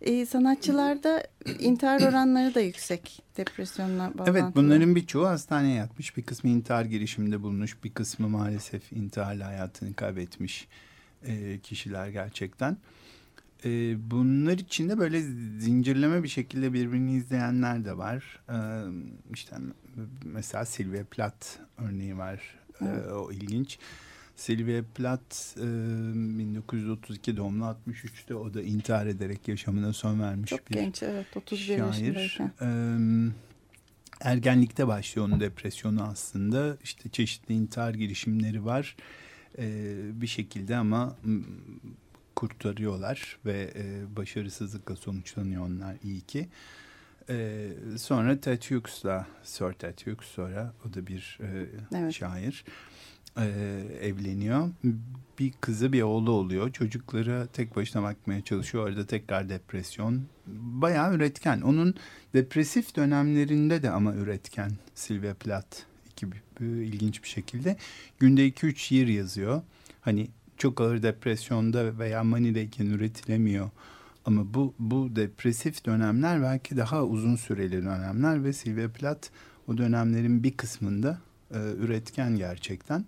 E, 0.00 0.26
sanatçılarda 0.26 1.26
intihar 1.58 2.00
oranları 2.00 2.54
da 2.54 2.60
yüksek 2.60 3.22
depresyonla 3.36 3.98
bağlantılı. 4.18 4.38
Evet 4.38 4.44
bunların 4.54 4.94
birçoğu 4.94 5.26
hastaneye 5.26 5.74
yatmış. 5.74 6.16
Bir 6.16 6.22
kısmı 6.22 6.50
intihar 6.50 6.84
girişiminde 6.84 7.42
bulunmuş. 7.42 7.84
Bir 7.84 7.90
kısmı 7.90 8.28
maalesef 8.28 8.92
intiharla 8.92 9.46
hayatını 9.46 9.94
kaybetmiş 9.94 10.68
e, 11.26 11.58
kişiler 11.58 12.08
gerçekten. 12.08 12.76
E, 13.64 13.70
bunlar 14.10 14.52
içinde 14.52 14.98
böyle 14.98 15.22
zincirleme 15.58 16.22
bir 16.22 16.28
şekilde 16.28 16.72
birbirini 16.72 17.14
izleyenler 17.16 17.84
de 17.84 17.98
var. 17.98 18.40
E, 18.48 18.56
işte 19.34 19.56
mesela 20.24 20.64
Sylvia 20.64 21.04
Plath 21.04 21.46
örneği 21.78 22.18
var. 22.18 22.40
E, 22.80 22.84
Evet. 22.84 23.12
o 23.12 23.32
ilginç. 23.32 23.78
Sylvia 24.36 24.82
Plath 24.94 25.58
e, 25.58 25.62
1932 26.38 27.36
doğumlu 27.36 27.64
63'te 27.64 28.34
o 28.34 28.54
da 28.54 28.62
intihar 28.62 29.06
ederek 29.06 29.48
yaşamına 29.48 29.92
son 29.92 30.20
vermiş 30.20 30.50
Çok 30.50 30.70
bir 30.70 30.74
genç 30.74 31.02
evet 31.02 31.36
31 31.36 31.76
şair. 31.76 32.40
E, 32.60 32.68
ergenlikte 34.20 34.86
başlıyor 34.86 35.28
onun 35.28 35.40
depresyonu 35.40 36.02
aslında. 36.02 36.76
İşte 36.84 37.08
çeşitli 37.08 37.54
intihar 37.54 37.94
girişimleri 37.94 38.64
var. 38.64 38.96
E, 39.58 39.94
bir 40.20 40.26
şekilde 40.26 40.76
ama 40.76 41.16
kurtarıyorlar 42.36 43.38
ve 43.46 43.72
e, 43.76 44.16
başarısızlıkla 44.16 44.96
sonuçlanıyor 44.96 45.66
onlar 45.66 45.96
iyi 46.04 46.20
ki. 46.20 46.48
E, 47.28 47.68
sonra 47.98 48.40
Ted 48.40 48.62
Hughes'la, 48.62 49.26
Sir 49.42 49.72
Ted 49.72 49.98
Hughes 50.06 50.28
sonra 50.28 50.72
o 50.90 50.94
da 50.94 51.06
bir 51.06 51.38
e, 51.42 51.66
Evet. 51.96 52.12
şair 52.14 52.64
e, 53.38 53.44
evleniyor. 54.00 54.70
Bir 55.38 55.52
kızı 55.60 55.92
bir 55.92 56.02
oğlu 56.02 56.30
oluyor. 56.30 56.72
Çocuklara 56.72 57.46
tek 57.46 57.76
başına 57.76 58.02
bakmaya 58.02 58.40
çalışıyor. 58.40 58.88
Orada 58.88 59.06
tekrar 59.06 59.48
depresyon. 59.48 60.22
Bayağı 60.46 61.14
üretken. 61.14 61.60
Onun 61.60 61.94
depresif 62.34 62.96
dönemlerinde 62.96 63.82
de 63.82 63.90
ama 63.90 64.14
üretken 64.14 64.72
Sylvia 64.94 65.34
Plath 65.34 65.76
e, 66.60 66.64
ilginç 66.64 67.22
bir 67.22 67.28
şekilde. 67.28 67.76
Günde 68.18 68.48
2-3 68.48 68.76
şiir 68.76 69.08
yazıyor. 69.08 69.62
Hani 70.00 70.28
çok 70.56 70.80
ağır 70.80 71.02
depresyonda 71.02 71.98
veya 71.98 72.24
manideyken 72.24 72.86
üretilemiyor. 72.86 73.70
Ama 74.24 74.54
bu 74.54 74.74
bu 74.78 75.16
depresif 75.16 75.84
dönemler 75.86 76.42
belki 76.42 76.76
daha 76.76 77.04
uzun 77.04 77.36
süreli 77.36 77.72
dönemler 77.72 78.44
ve 78.44 78.52
Sylvia 78.52 78.88
Plath 78.88 79.28
o 79.68 79.78
dönemlerin 79.78 80.42
bir 80.42 80.56
kısmında 80.56 81.18
e, 81.54 81.58
üretken 81.78 82.36
gerçekten. 82.36 83.04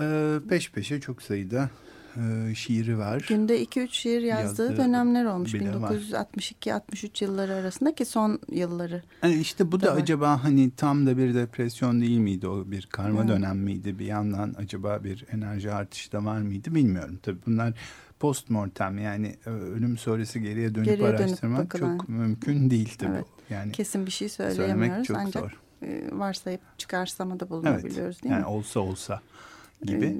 E, 0.00 0.34
peş 0.48 0.70
peşe 0.72 1.00
çok 1.00 1.22
sayıda 1.22 1.70
e, 2.16 2.54
şiiri 2.54 2.98
var. 2.98 3.26
Günde 3.28 3.64
2-3 3.64 3.88
şiir 3.90 4.22
yazdığı 4.22 4.62
Yazdığı 4.66 4.76
dönemler 4.76 5.24
olmuş. 5.24 5.54
bile 5.54 5.80
var. 5.80 5.92
1962-63 5.92 7.24
yılları 7.24 7.54
arasında 7.54 7.94
ki 7.94 8.04
son 8.04 8.38
yılları. 8.52 9.02
Yani 9.22 9.34
işte 9.34 9.72
bu 9.72 9.80
da 9.80 9.86
Da 9.86 9.94
var. 9.96 10.00
acaba 10.00 10.44
hani 10.44 10.70
tam 10.76 11.06
da 11.06 11.16
bir 11.18 11.34
depresyon 11.34 12.00
değil 12.00 12.18
miydi? 12.18 12.48
O 12.48 12.70
bir 12.70 12.86
karma 12.86 13.18
Evet. 13.20 13.28
dönem 13.28 13.58
miydi? 13.58 13.98
Bir 13.98 14.06
yandan 14.06 14.54
acaba 14.58 15.04
bir 15.04 15.24
enerji 15.32 15.72
artışı 15.72 16.12
da 16.12 16.24
var 16.24 16.38
mıydı 16.38 16.74
bilmiyorum. 16.74 17.18
Tabii 17.22 17.38
bunlar 17.46 17.74
postmortem 18.20 18.98
yani 18.98 19.36
e, 19.46 19.50
ölüm 19.50 19.98
sonrası 19.98 20.38
geriye 20.38 20.74
dönüp 20.74 20.86
Geriye 20.86 21.08
dönüp 21.08 21.20
araştırmak 21.20 21.64
bakılan. 21.64 21.98
çok 21.98 22.08
mümkün 22.08 22.70
değil 22.70 22.94
tabii. 22.98 23.12
Evet. 23.14 23.24
Yani 23.50 23.72
Kesin 23.72 24.06
bir 24.06 24.10
şey 24.10 24.28
söylemek 24.28 24.56
söyleyemiyoruz 24.56 25.06
çok 25.06 25.16
ancak 25.16 25.42
zor. 25.42 25.58
E, 25.82 26.08
varsayıp 26.12 26.60
çıkarsamada 26.78 27.36
Evet. 27.44 27.50
bulunabiliyoruz 27.50 28.22
değil 28.22 28.32
Yani 28.34 28.40
mi? 28.42 28.46
olsa 28.48 28.80
olsa 28.80 29.20
gibi. 29.84 30.06
Ee, 30.06 30.16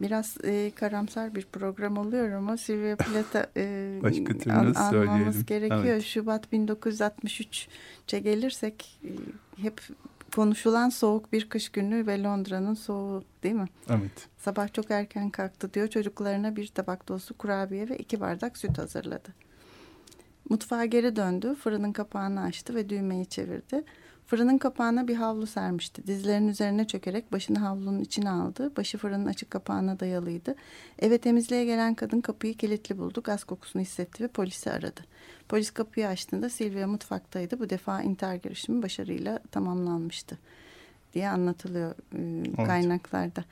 Biraz 0.00 0.36
e, 0.44 0.70
karamsar 0.74 1.34
bir 1.34 1.46
program 1.52 1.96
oluyor 1.98 2.30
ama 2.32 2.56
Sylvia 2.56 2.96
Plath'a 2.96 3.46
e, 3.56 3.98
Başka 4.02 4.50
an- 4.52 4.58
anmamız 4.58 4.90
söyleyelim? 4.90 5.44
gerekiyor. 5.46 5.84
Evet. 5.84 6.02
Şubat 6.04 6.52
1963'e 6.52 8.18
gelirsek 8.18 9.00
e, 9.04 9.10
hep 9.62 9.80
konuşulan 10.34 10.88
soğuk 10.88 11.32
bir 11.32 11.48
kış 11.48 11.68
günü 11.68 12.06
ve 12.06 12.22
Londra'nın 12.22 12.74
soğuğu 12.74 13.24
değil 13.42 13.54
mi? 13.54 13.66
Evet. 13.90 14.28
Sabah 14.38 14.72
çok 14.72 14.90
erken 14.90 15.30
kalktı 15.30 15.74
diyor. 15.74 15.88
Çocuklarına 15.88 16.56
bir 16.56 16.66
tabak 16.66 17.08
dolusu 17.08 17.34
kurabiye 17.38 17.88
ve 17.88 17.96
iki 17.98 18.20
bardak 18.20 18.58
süt 18.58 18.78
hazırladı. 18.78 19.28
Mutfağa 20.50 20.84
geri 20.84 21.16
döndü. 21.16 21.54
Fırının 21.54 21.92
kapağını 21.92 22.42
açtı 22.42 22.74
ve 22.74 22.88
düğmeyi 22.88 23.26
çevirdi. 23.26 23.84
Fırının 24.26 24.58
kapağına 24.58 25.08
bir 25.08 25.14
havlu 25.16 25.46
sermişti. 25.46 26.06
Dizlerinin 26.06 26.48
üzerine 26.48 26.86
çökerek 26.86 27.32
başını 27.32 27.58
havlunun 27.58 28.00
içine 28.00 28.30
aldı. 28.30 28.76
Başı 28.76 28.98
fırının 28.98 29.26
açık 29.26 29.50
kapağına 29.50 30.00
dayalıydı. 30.00 30.54
Eve 30.98 31.18
temizliğe 31.18 31.64
gelen 31.64 31.94
kadın 31.94 32.20
kapıyı 32.20 32.56
kilitli 32.56 32.98
buldu. 32.98 33.20
Gaz 33.24 33.44
kokusunu 33.44 33.82
hissetti 33.82 34.24
ve 34.24 34.28
polisi 34.28 34.70
aradı. 34.72 35.00
Polis 35.48 35.70
kapıyı 35.70 36.08
açtığında 36.08 36.50
Silvia 36.50 36.86
mutfaktaydı. 36.86 37.58
Bu 37.58 37.70
defa 37.70 38.02
intihar 38.02 38.34
girişimi 38.34 38.82
başarıyla 38.82 39.38
tamamlanmıştı 39.50 40.38
diye 41.14 41.28
anlatılıyor 41.28 41.94
e, 42.14 42.64
kaynaklarda. 42.66 43.44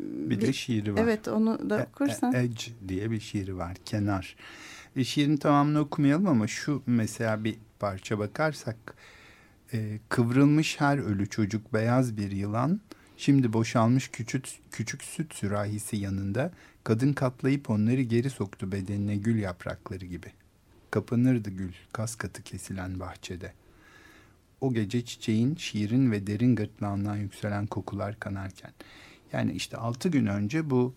Bir 0.00 0.40
de 0.40 0.52
şiiri 0.52 0.94
var. 0.94 1.00
Evet 1.02 1.28
onu 1.28 1.70
da 1.70 1.80
E- 1.80 1.84
okursan. 1.84 2.32
e- 2.32 2.38
Edge 2.38 2.64
diye 2.88 3.10
bir 3.10 3.20
şiiri 3.20 3.56
var. 3.56 3.76
Kenar. 3.84 4.36
E, 4.96 5.04
şiirin 5.04 5.36
tamamını 5.36 5.80
okumayalım 5.80 6.26
ama 6.26 6.46
şu 6.46 6.82
mesela 6.86 7.44
bir 7.44 7.56
parça 7.78 8.18
bakarsak 8.18 8.94
e, 9.72 9.98
kıvrılmış 10.08 10.80
her 10.80 10.98
ölü 10.98 11.28
çocuk 11.28 11.74
beyaz 11.74 12.16
bir 12.16 12.30
yılan 12.30 12.80
şimdi 13.16 13.52
boşalmış 13.52 14.08
küçük 14.08 14.46
küçük 14.70 15.02
süt 15.02 15.34
sürahisi 15.34 15.96
yanında 15.96 16.52
kadın 16.84 17.12
katlayıp 17.12 17.70
onları 17.70 18.02
geri 18.02 18.30
soktu 18.30 18.72
bedenine 18.72 19.16
gül 19.16 19.38
yaprakları 19.38 20.04
gibi. 20.04 20.32
Kapanırdı 20.90 21.50
gül 21.50 21.72
kas 21.92 22.16
katı 22.16 22.42
kesilen 22.42 23.00
bahçede. 23.00 23.52
O 24.60 24.74
gece 24.74 25.04
çiçeğin, 25.04 25.54
şiirin 25.54 26.12
ve 26.12 26.26
derin 26.26 26.56
gırtlağından 26.56 27.16
yükselen 27.16 27.66
kokular 27.66 28.20
kanarken. 28.20 28.72
Yani 29.32 29.52
işte 29.52 29.76
altı 29.76 30.08
gün 30.08 30.26
önce 30.26 30.70
bu 30.70 30.94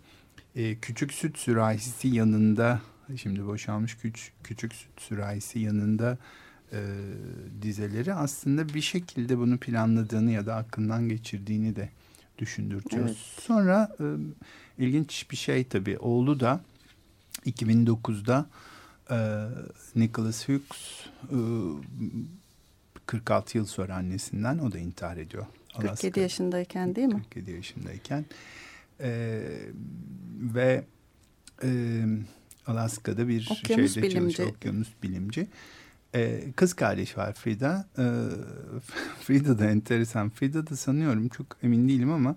e, 0.56 0.76
küçük 0.76 1.14
süt 1.14 1.38
sürahisi 1.38 2.08
yanında 2.08 2.82
şimdi 3.16 3.46
boşalmış 3.46 3.98
küçük, 3.98 4.34
küçük 4.44 4.74
süt 4.74 5.02
sürahisi 5.02 5.60
yanında 5.60 6.18
e, 6.74 6.80
dizeleri 7.62 8.14
aslında 8.14 8.74
bir 8.74 8.82
şekilde 8.82 9.38
bunu 9.38 9.58
planladığını 9.58 10.32
ya 10.32 10.46
da 10.46 10.56
aklından 10.56 11.10
geçirdiğini 11.10 11.76
de 11.76 11.90
düşündürtüyor. 12.38 13.06
Evet. 13.06 13.18
Sonra 13.42 13.96
e, 14.00 14.06
ilginç 14.84 15.32
bir 15.32 15.36
şey 15.36 15.64
tabii 15.64 15.98
oğlu 15.98 16.40
da 16.40 16.62
2009'da 17.46 18.46
e, 19.12 19.18
Nicholas 19.96 20.50
Hughes 20.50 21.06
e, 21.32 21.38
46 23.06 23.58
yıl 23.58 23.66
sonra 23.66 23.96
annesinden 23.96 24.58
o 24.58 24.72
da 24.72 24.80
intihar 24.80 25.18
ediyor. 25.18 25.46
47 25.78 25.88
Alaska- 25.88 26.20
yaşındayken 26.20 26.96
değil 26.96 27.08
mi? 27.08 27.14
47 27.24 27.52
yaşındayken. 27.52 28.26
Ee, 29.00 29.42
ve 30.40 30.84
e, 31.64 31.70
Alaska'da 32.68 33.28
bir 33.28 33.50
Okyanus 33.52 33.94
şeyde 33.94 34.08
bilimci. 34.08 34.36
çalışıyor. 34.36 34.50
Okyanus 34.58 34.88
bilimci. 35.04 35.48
Ee, 36.16 36.52
kız 36.56 36.74
kardeş 36.74 37.18
var 37.18 37.34
Frida. 37.34 37.86
Ee, 37.98 38.04
Frida 39.22 39.60
da 39.60 39.66
enteresan. 39.70 40.30
Frida 40.30 40.68
da 40.68 40.76
sanıyorum 40.76 41.30
çok 41.30 41.58
emin 41.64 41.90
değilim 41.90 42.12
ama 42.12 42.36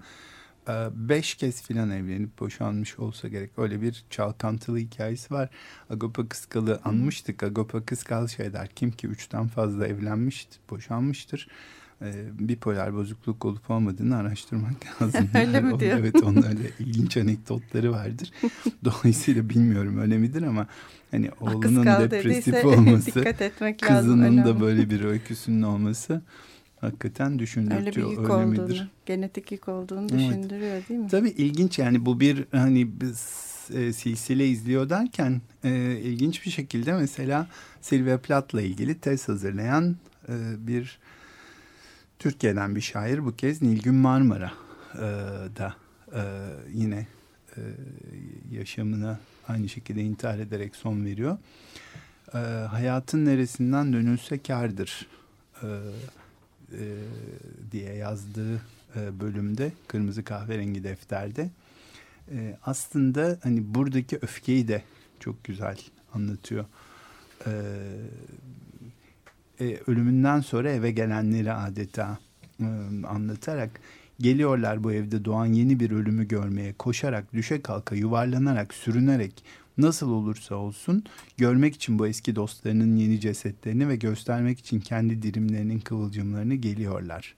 e, 0.69 0.73
beş 0.95 1.35
kez 1.35 1.63
filan 1.63 1.91
evlenip 1.91 2.39
boşanmış 2.39 2.99
olsa 2.99 3.29
gerek. 3.29 3.51
Öyle 3.57 3.83
bir 3.83 4.05
çalkantılı 4.11 4.79
hikayesi 4.79 5.35
var. 5.35 5.49
Agopa 5.91 6.29
Kıskal'ı 6.29 6.81
anmıştık. 6.85 7.43
Agopa 7.43 7.85
Kıskal 7.85 8.27
şey 8.29 8.53
der. 8.53 8.69
Kim 8.69 8.91
ki 8.91 9.07
üçten 9.07 9.49
fazla 9.49 9.87
evlenmiştir, 9.87 10.61
boşanmıştır. 10.71 11.49
Ee, 12.03 12.13
bipolar 12.39 12.95
bozukluk 12.95 13.45
olup 13.45 13.71
olmadığını 13.71 14.17
araştırmak 14.17 14.73
lazım. 15.03 15.29
Öyle 15.35 15.61
mi 15.61 15.81
diyor? 15.81 15.99
Evet 15.99 16.23
onun 16.23 16.43
öyle 16.43 16.71
ilginç 16.79 17.17
anekdotları 17.17 17.93
vardır. 17.93 18.33
Dolayısıyla 18.85 19.49
bilmiyorum 19.49 19.99
öyle 19.99 20.19
midir 20.19 20.43
ama 20.43 20.67
hani 21.11 21.31
oğlunun 21.41 21.61
Kıskal 21.61 22.01
depresif 22.11 22.47
dediyse 22.55 22.67
olması, 22.79 23.07
dikkat 23.07 23.43
etmek 23.43 23.83
lazım. 23.85 23.97
kızının 23.97 24.39
da 24.39 24.49
önemli. 24.49 24.61
böyle 24.61 24.91
bir 24.91 25.05
öyküsünün 25.05 25.63
olması 25.63 26.23
hakikaten 26.81 27.27
öyle 27.27 27.39
bir 27.39 27.43
düşündürtüyor. 27.43 28.11
yük 28.11 28.19
Öyle, 28.19 28.33
olduğunu, 28.33 28.47
midir? 28.47 28.89
genetik 29.07 29.53
yük 29.53 29.69
olduğunu 29.69 30.01
Evet. 30.11 30.13
düşündürüyor 30.13 30.83
değil 30.89 31.01
mi? 31.01 31.09
Tabii 31.09 31.29
ilginç 31.31 31.79
yani 31.79 32.07
bu 32.07 32.21
bir 32.21 32.45
hani 32.53 33.01
biz 33.01 33.47
e, 33.75 33.93
silsile 33.93 34.49
izliyor 34.49 34.91
derken 34.91 35.41
e, 35.65 35.99
ilginç 36.03 36.47
bir 36.47 36.51
şekilde 36.51 36.93
mesela 36.93 37.47
Sylvia 37.81 38.19
Plath'la 38.19 38.63
ilgili 38.63 38.99
tez 38.99 39.29
hazırlayan 39.29 39.97
e, 40.29 40.33
bir 40.67 40.99
Türkiye'den 42.19 42.77
bir 42.77 42.81
şair 42.81 43.25
bu 43.25 43.37
kez 43.37 43.63
Nilgün 43.63 43.95
Marmara 43.95 44.53
e, 44.95 44.99
da 45.57 45.77
e, 46.15 46.23
yine 46.73 47.07
e, 47.57 47.61
yaşamına 48.51 49.19
aynı 49.49 49.69
şekilde 49.69 50.03
intihar 50.03 50.39
ederek 50.39 50.77
son 50.77 51.05
veriyor. 51.05 51.39
E, 52.35 52.39
hayatın 52.71 53.25
neresinden 53.25 53.93
dönülse 53.93 54.39
kârdır 54.39 55.07
e, 55.63 55.67
e, 56.73 56.85
diye 57.73 57.95
yazdığı 57.95 58.55
e, 58.97 59.21
bölümde 59.21 59.73
Kırmızı 59.89 60.25
Kahverengi 60.25 60.85
Defter'de 60.85 61.51
e, 62.31 62.59
aslında 62.63 63.39
hani 63.43 63.75
buradaki 63.75 64.19
öfkeyi 64.23 64.69
de 64.69 64.83
çok 65.21 65.45
güzel 65.45 65.79
anlatıyor. 66.15 66.65
E, 67.47 67.53
e, 69.61 69.81
ölümünden 69.87 70.41
sonra 70.41 70.71
eve 70.71 70.91
gelenleri 70.91 71.53
adeta 71.53 72.19
e, 72.61 72.67
anlatarak 73.09 73.81
geliyorlar 74.21 74.85
bu 74.85 74.93
evde 74.93 75.25
doğan 75.25 75.47
yeni 75.47 75.81
bir 75.81 75.91
ölümü 75.91 76.29
görmeye 76.29 76.73
koşarak 76.73 77.33
düşe 77.33 77.63
kalka 77.63 77.95
yuvarlanarak 77.95 78.75
sürünerek 78.75 79.45
nasıl 79.79 80.11
olursa 80.11 80.55
olsun 80.55 81.05
görmek 81.37 81.75
için 81.75 81.99
bu 81.99 82.07
eski 82.07 82.37
dostlarının 82.37 82.97
yeni 82.97 83.21
cesetlerini 83.21 83.89
ve 83.89 83.97
göstermek 83.97 84.59
için 84.59 84.81
kendi 84.81 85.23
dirimlerinin 85.23 85.81
kıvılcımlarını 85.81 86.55
geliyorlar 86.55 87.35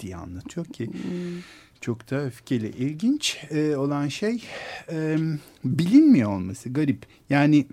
diye 0.00 0.16
anlatıyor 0.16 0.66
ki 0.66 0.86
Hmm. 0.86 1.42
Çok 1.80 2.10
da 2.10 2.24
öfkeli. 2.24 2.68
İlginç 2.68 3.38
e, 3.50 3.76
olan 3.76 4.08
şey 4.08 4.44
e, 4.92 5.16
bilinmiyor 5.64 6.30
olması. 6.30 6.72
Garip. 6.72 7.06
Yani 7.30 7.66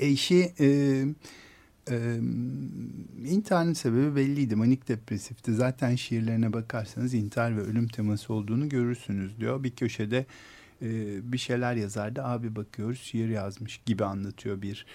eşi 0.00 0.52
e, 0.60 0.68
e, 1.90 2.16
intiharın 3.28 3.72
sebebi 3.72 4.16
belliydi. 4.16 4.56
Manik 4.56 4.88
depresifti. 4.88 5.54
Zaten 5.54 5.96
şiirlerine 5.96 6.52
bakarsanız 6.52 7.14
intihar 7.14 7.56
ve 7.56 7.60
ölüm 7.60 7.88
teması 7.88 8.32
olduğunu 8.32 8.68
görürsünüz 8.68 9.40
diyor. 9.40 9.62
Bir 9.64 9.70
köşede 9.70 10.26
e, 10.82 10.88
bir 11.32 11.38
şeyler 11.38 11.74
yazardı. 11.74 12.24
Abi 12.24 12.56
bakıyoruz 12.56 13.00
şiir 13.00 13.28
yazmış 13.28 13.80
gibi 13.86 14.04
anlatıyor 14.04 14.62
bir 14.62 14.86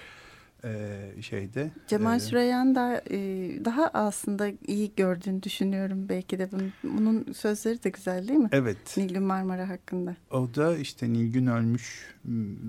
e, 0.63 1.21
şeyde. 1.21 1.71
Cemal 1.87 2.15
E, 2.15 2.19
Süreyya'nın 2.19 2.75
da 2.75 3.01
e, 3.11 3.17
daha 3.65 3.87
aslında 3.93 4.51
iyi 4.67 4.91
gördüğünü 4.95 5.43
düşünüyorum 5.43 6.09
belki 6.09 6.39
de. 6.39 6.51
Bunun, 6.51 6.73
bunun 6.83 7.33
sözleri 7.33 7.83
de 7.83 7.89
güzel 7.89 8.27
değil 8.27 8.39
mi? 8.39 8.49
Evet. 8.51 8.97
Nilgün 8.97 9.23
Marmara 9.23 9.69
hakkında. 9.69 10.15
O 10.31 10.55
da 10.55 10.77
işte 10.77 11.13
Nilgün 11.13 11.47
ölmüş 11.47 12.15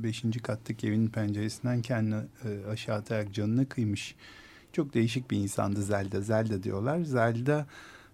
beşinci 0.05 0.41
kattaki 0.41 0.89
evinin 0.89 1.09
penceresinden 1.09 1.83
kendini 1.83 2.15
e, 2.45 2.71
aşağı 2.71 2.97
atarak 2.97 3.35
canını 3.35 3.69
kıymış. 3.69 4.15
Çok 4.73 4.95
değişik 4.95 5.31
bir 5.31 5.37
insandı 5.37 5.83
Zelda. 5.83 6.21
Zelda 6.21 6.63
diyorlar. 6.63 7.01
Zelda 7.01 7.67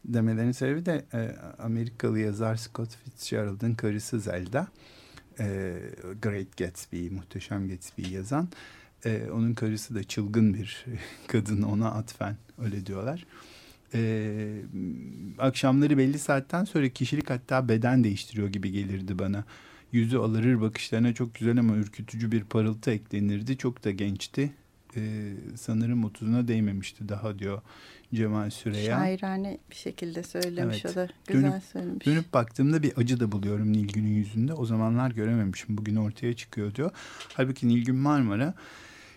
demelerinin 0.04 0.52
sebebi 0.52 0.86
de 0.86 1.04
e, 1.14 1.36
Amerikalı 1.58 2.18
yazar 2.18 2.56
Scott 2.56 2.96
Fitzgerald'ın 3.04 3.74
karısı 3.74 4.20
Zelda. 4.20 4.68
E, 5.38 5.74
Great 6.22 6.56
Gatsby, 6.56 7.08
Muhteşem 7.08 7.68
Gatsby'yi 7.68 8.12
yazan. 8.12 8.44
E, 8.44 8.79
onun 9.08 9.54
karısı 9.54 9.94
da 9.94 10.04
çılgın 10.04 10.54
bir 10.54 10.84
kadın 11.26 11.62
ona 11.62 11.90
atfen 11.90 12.36
öyle 12.64 12.86
diyorlar. 12.86 13.26
Ee, 13.94 14.56
akşamları 15.38 15.98
belli 15.98 16.18
saatten 16.18 16.64
sonra 16.64 16.88
kişilik 16.88 17.30
hatta 17.30 17.68
beden 17.68 18.04
değiştiriyor 18.04 18.48
gibi 18.48 18.72
gelirdi 18.72 19.18
bana. 19.18 19.44
Yüzü 19.92 20.18
alırır 20.18 20.60
bakışlarına 20.60 21.14
çok 21.14 21.34
güzel 21.34 21.58
ama 21.58 21.76
ürkütücü 21.76 22.32
bir 22.32 22.44
parıltı 22.44 22.90
eklenirdi. 22.90 23.56
Çok 23.56 23.84
da 23.84 23.90
gençti. 23.90 24.52
Ee, 24.96 25.32
sanırım 25.56 26.04
30'una 26.04 26.48
değmemişti 26.48 27.08
daha 27.08 27.38
diyor 27.38 27.62
Cemal 28.14 28.50
Süreya. 28.50 28.96
Şairane 28.98 29.58
bir 29.70 29.76
şekilde 29.76 30.22
söylemiş 30.22 30.84
Evet. 30.84 30.96
o 30.96 31.00
da. 31.00 31.08
Güzel 31.26 31.48
Dönüp- 31.50 31.60
söylemiş. 31.72 32.06
Dönüp 32.06 32.32
baktığımda 32.32 32.82
bir 32.82 32.92
acı 32.96 33.20
da 33.20 33.32
buluyorum 33.32 33.72
Nilgün'ün 33.72 34.14
yüzünde. 34.14 34.54
O 34.54 34.66
zamanlar 34.66 35.10
görememişim. 35.10 35.78
Bugün 35.78 35.96
ortaya 35.96 36.34
çıkıyor 36.36 36.74
diyor. 36.74 36.90
Halbuki 37.34 37.68
Nilgün 37.68 37.96
Marmara 37.96 38.54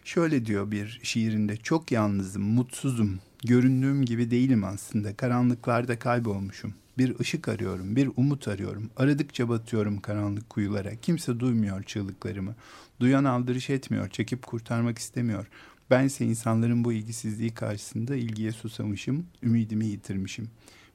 şöyle 0.05 0.45
diyor 0.45 0.71
bir 0.71 0.99
şiirinde. 1.03 1.57
Çok 1.57 1.91
yalnızım, 1.91 2.43
mutsuzum. 2.43 3.19
Göründüğüm 3.43 4.05
gibi 4.05 4.31
değilim 4.31 4.63
aslında. 4.63 5.15
Karanlıklarda 5.15 5.99
kaybolmuşum. 5.99 6.73
Bir 6.97 7.19
ışık 7.19 7.47
arıyorum, 7.47 7.95
bir 7.95 8.09
umut 8.17 8.47
arıyorum. 8.47 8.89
Aradıkça 8.97 9.49
batıyorum 9.49 10.01
karanlık 10.01 10.49
kuyulara. 10.49 10.95
Kimse 10.95 11.39
duymuyor 11.39 11.83
çığlıklarımı. 11.83 12.55
Duyan 12.99 13.23
aldırış 13.23 13.69
etmiyor, 13.69 14.09
çekip 14.09 14.45
kurtarmak 14.45 14.97
istemiyor. 14.97 15.47
Bense 15.89 16.25
insanların 16.25 16.83
bu 16.83 16.93
ilgisizliği 16.93 17.53
karşısında 17.53 18.15
ilgiye 18.15 18.51
susamışım, 18.51 19.25
ümidimi 19.43 19.85
yitirmişim. 19.85 20.49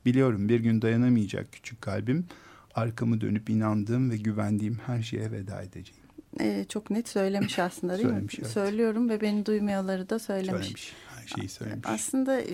Biliyorum 0.06 0.48
bir 0.48 0.60
gün 0.60 0.82
dayanamayacak 0.82 1.52
küçük 1.52 1.82
kalbim. 1.82 2.26
Arkamı 2.74 3.20
dönüp 3.20 3.50
inandığım 3.50 4.10
ve 4.10 4.16
güvendiğim 4.16 4.78
her 4.86 5.02
şeye 5.02 5.32
veda 5.32 5.62
edeceğim. 5.62 5.97
Ee, 6.40 6.64
çok 6.68 6.90
net 6.90 7.08
söylemiş 7.08 7.58
aslında 7.58 7.98
değil 7.98 8.08
Söylemiş, 8.08 8.38
mi? 8.38 8.42
evet. 8.42 8.52
Söylüyorum 8.52 9.08
ve 9.08 9.20
beni 9.20 9.46
duymuyorları 9.46 10.10
da 10.10 10.18
söylemiş. 10.18 10.50
Söylemiş. 10.50 10.92
Her 11.16 11.26
şeyi 11.26 11.48
söylemiş. 11.48 11.86
Aslında 11.88 12.40
e, 12.40 12.46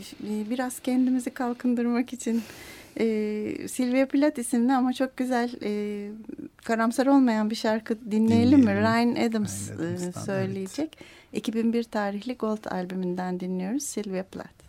biraz 0.51 0.81
kendimizi 0.81 1.31
kalkındırmak 1.31 2.13
için 2.13 2.43
e, 3.01 3.05
Sylvia 3.69 4.07
Plath 4.07 4.39
isimli 4.39 4.73
ama 4.73 4.93
çok 4.93 5.17
güzel 5.17 5.51
e, 5.63 6.09
karamsar 6.65 7.07
olmayan 7.07 7.51
bir 7.51 7.55
şarkı 7.57 8.11
dinleyelim, 8.11 8.61
mi? 8.61 8.75
Ryan 8.75 9.29
Adams, 9.29 9.71
Ryan 9.71 9.81
e, 9.81 9.97
Adams'tan, 9.97 10.23
söyleyecek. 10.23 10.99
2001 11.33 11.85
tarihli 11.85 12.35
Gold 12.37 12.65
albümünden 12.65 13.41
dinliyoruz 13.41 13.83
Sylvia 13.83 14.23
Plath. 14.23 14.64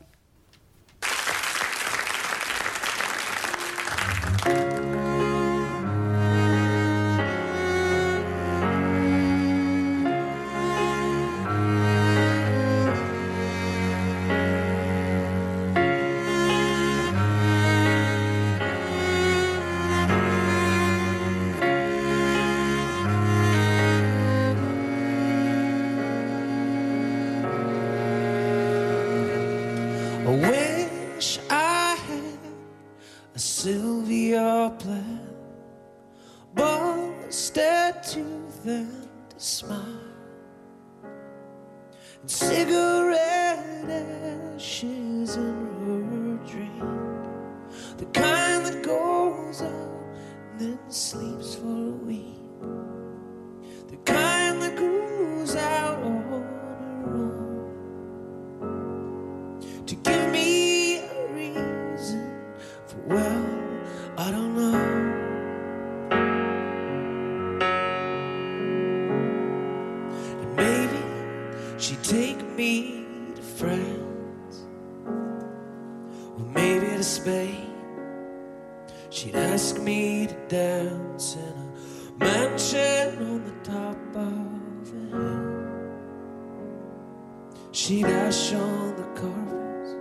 She'd 87.76 88.06
ash 88.06 88.54
on 88.54 88.96
the 88.96 89.04
carpets 89.20 89.92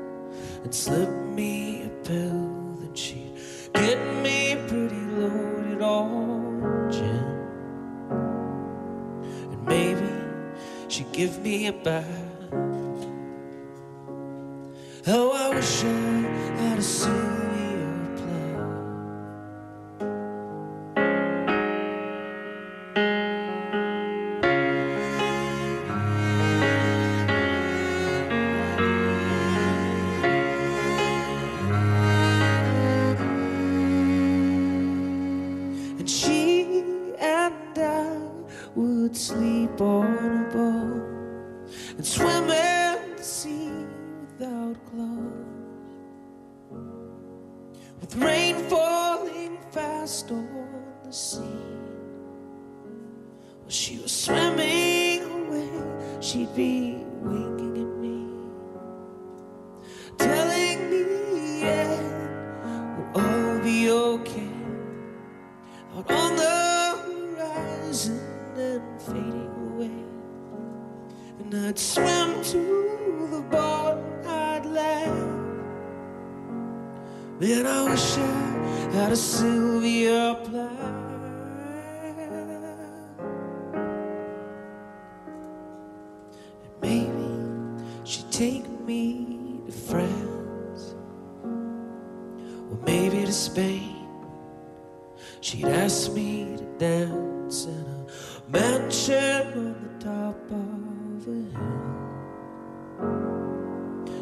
and 0.63 0.73
slip 0.73 1.11
me 1.11 1.83
a 1.83 1.89
pill. 2.05 2.77
Then 2.79 2.95
she'd 2.95 3.37
get 3.75 3.99
me 4.23 4.55
pretty 4.69 4.95
loaded 4.95 5.83
on 5.83 6.89
gin. 6.93 7.25
And 9.51 9.67
maybe 9.67 10.09
she'd 10.87 11.11
give 11.11 11.43
me 11.43 11.67
a 11.67 11.73
bath. 11.73 12.07
Oh, 15.09 15.33
I 15.33 15.57
wish 15.57 15.83
I 15.83 15.89
had 16.63 16.79
a 16.79 16.83
Sylvia 16.83 17.24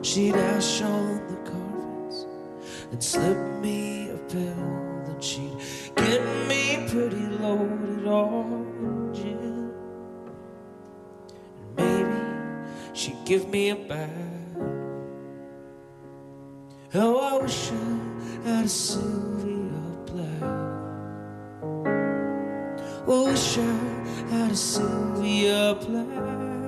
She'd 0.02 0.36
ash 0.36 0.82
on 0.82 1.16
the 1.26 1.36
carpets 1.50 2.26
and 2.92 3.02
slip 3.02 3.36
me 3.60 4.10
a 4.10 4.18
pill. 4.18 4.54
Then 5.04 5.20
she'd 5.20 5.50
get 5.96 6.22
me 6.46 6.86
pretty 6.88 7.26
loaded 7.42 8.06
on 8.06 9.12
gin. 9.12 9.72
And 11.66 11.76
maybe 11.76 12.20
she'd 12.94 13.24
give 13.24 13.48
me 13.48 13.70
a 13.70 13.76
bath. 13.76 14.10
Oh, 16.94 17.18
I 17.18 17.42
wish 17.42 17.72
I 17.72 18.48
had 18.48 18.64
a 18.66 18.68
Sylvia 18.68 19.82
Plath. 20.06 20.42
Oh, 23.08 23.26
wish 23.26 23.58
I 23.58 23.60
had 24.30 24.52
a 24.52 24.56
Sylvia 24.56 25.74
Plath. 25.80 26.61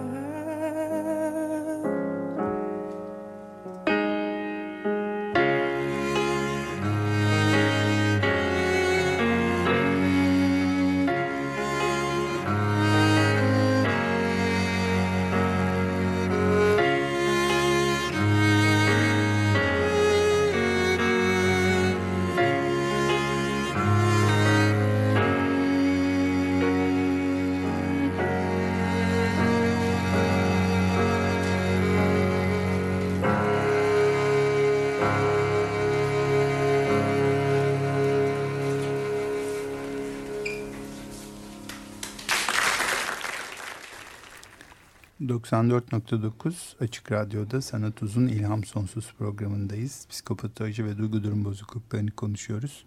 ...94.9 45.45 46.85
Açık 46.85 47.13
Radyo'da 47.13 47.63
Sanat 47.63 48.03
Uzun 48.03 48.27
İlham 48.27 48.65
Sonsuz 48.65 49.13
programındayız. 49.19 50.07
Psikopatoloji 50.11 50.85
ve 50.85 50.99
duygu 50.99 51.25
durum 51.25 51.45
bozukluklarını 51.45 52.11
konuşuyoruz. 52.11 52.85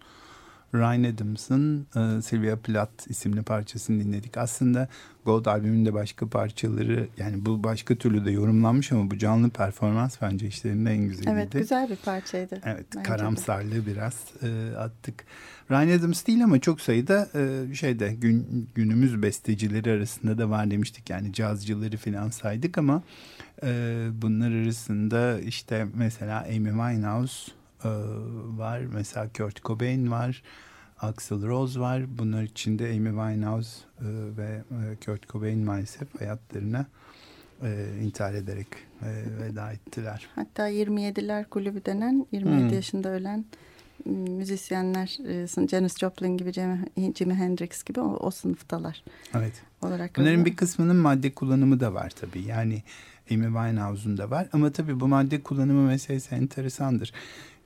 Ryan 0.76 1.04
Adams'ın 1.04 1.88
e, 1.96 2.22
Sylvia 2.22 2.56
Plath 2.56 3.10
isimli 3.10 3.44
parçasını 3.44 4.04
dinledik. 4.04 4.38
Aslında 4.38 4.88
Gold 5.26 5.46
albümünde 5.46 5.94
başka 5.94 6.28
parçaları 6.28 7.08
yani 7.18 7.46
bu 7.46 7.64
başka 7.64 7.96
türlü 7.96 8.26
de 8.26 8.32
yorumlanmış 8.32 8.92
ama 8.92 9.12
bu 9.12 9.18
canlı 9.18 9.50
performans 9.50 10.18
bence 10.22 10.48
işlerinde 10.48 10.92
en 10.92 11.08
güzeliydi. 11.08 11.32
Evet 11.34 11.52
güzel 11.52 11.90
bir 11.90 11.96
parçaydı. 11.96 12.62
Evet 12.66 12.86
karamsarlığı 13.04 13.86
biraz 13.86 14.24
e, 14.44 14.78
attık. 14.78 15.26
Ryan 15.72 16.00
Adams 16.00 16.28
değil 16.28 16.44
ama 16.44 16.60
çok 16.60 16.82
sayıda 16.82 17.30
e, 17.36 17.76
şeyde 17.76 18.14
gün, 18.14 18.70
günümüz 18.76 19.22
bestecileri 19.22 19.92
arasında 19.92 20.38
da 20.38 20.50
var 20.50 20.72
demiştik. 20.72 21.10
Yani 21.10 21.34
cazcıları 21.34 21.98
falan 21.98 22.30
saydık 22.30 22.78
ama 22.78 23.04
e, 23.64 24.08
bunlar 24.12 24.52
arasında 24.52 25.40
işte 25.40 25.88
mesela 25.94 26.42
Amy 26.42 26.70
Winehouse 26.70 27.52
e, 27.84 27.90
var. 28.58 28.80
Mesela 28.80 29.30
Kurt 29.38 29.64
Cobain 29.64 30.12
var. 30.12 30.44
Axl 31.00 31.34
Rose 31.48 31.80
var. 31.80 32.18
Bunlar 32.18 32.44
içinde 32.44 32.84
Amy 32.86 33.10
Winehouse 33.10 33.78
e, 34.00 34.06
ve 34.38 34.62
e, 34.72 34.96
Kurt 35.06 35.30
Cobain 35.30 35.60
maalesef 35.66 36.20
hayatlarına 36.22 36.86
e, 37.64 37.88
intihar 38.04 38.34
ederek 38.34 38.68
e, 39.02 39.08
veda 39.42 39.72
ettiler. 39.72 40.28
Hatta 40.36 40.70
27'ler 40.70 41.46
kulübü 41.50 41.86
denen 41.86 42.26
27 42.32 42.62
Hmm. 42.64 42.74
yaşında 42.74 43.10
ölen 43.10 43.46
müzisyenler 44.28 45.18
Janis 45.70 45.98
Joplin 45.98 46.38
gibi 46.38 46.52
Jimi, 46.54 46.86
Jimi 47.16 47.34
Hendrix 47.34 47.84
gibi 47.84 48.00
o, 48.00 48.16
o 48.16 48.32
sınıftalar 48.32 49.04
Evet. 49.38 49.54
olarak. 49.82 50.18
Bunların 50.18 50.34
öyle. 50.40 50.46
bir 50.46 50.56
kısmının 50.56 50.96
madde 50.96 51.34
kullanımı 51.34 51.80
da 51.80 51.94
var 51.94 52.10
tabii. 52.10 52.42
Yani 52.42 52.84
Amy 53.32 53.46
Winehouse'un 53.46 54.18
da 54.18 54.30
var. 54.30 54.48
Ama 54.54 54.72
tabii 54.72 55.00
bu 55.00 55.08
madde 55.08 55.42
kullanımı 55.42 55.88
meselesi 55.88 56.36
enteresandır. 56.36 57.14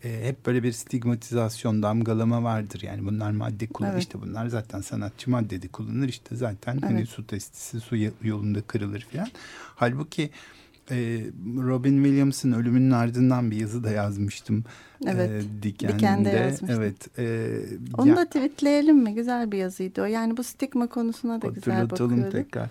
Ee, 0.03 0.19
hep 0.27 0.45
böyle 0.45 0.63
bir 0.63 0.71
stigmatizasyon, 0.71 1.83
damgalama 1.83 2.43
vardır. 2.43 2.81
Yani 2.81 3.05
bunlar 3.05 3.31
madde 3.31 3.67
kullanır. 3.67 3.93
Evet. 3.93 4.03
işte 4.03 4.21
bunlar 4.21 4.47
zaten 4.47 4.81
sanatçı 4.81 5.29
maddede 5.29 5.67
kullanır. 5.67 6.07
İşte 6.07 6.35
zaten 6.35 6.77
hani 6.77 6.97
Evet. 6.97 7.09
su 7.09 7.27
testisi 7.27 7.79
su 7.79 7.95
yolunda 8.23 8.61
kırılır 8.61 9.07
falan. 9.11 9.27
Halbuki 9.75 10.29
e, 10.91 10.95
Robin 11.57 12.03
Williams'ın 12.03 12.51
ölümünün 12.51 12.91
ardından 12.91 13.51
bir 13.51 13.55
yazı 13.59 13.83
da 13.83 13.91
yazmıştım. 13.91 14.63
Evet, 15.05 15.29
E, 15.29 15.63
Diken'de. 15.63 15.93
Diken'de 15.93 16.29
yazmıştın. 16.29 16.67
Evet. 16.67 17.19
E, 17.19 17.55
Onu 17.97 18.09
ya- 18.09 18.15
da 18.15 18.25
tweetleyelim 18.25 18.97
mi? 18.97 19.13
Güzel 19.15 19.51
bir 19.51 19.57
yazıydı 19.57 20.01
o. 20.01 20.05
Yani 20.05 20.37
bu 20.37 20.43
stigma 20.43 20.87
konusuna 20.87 21.41
da 21.41 21.47
güzel 21.47 21.73
Hatırlatalım 21.73 22.11
bakıyordu. 22.11 22.31
tekrar. 22.37 22.69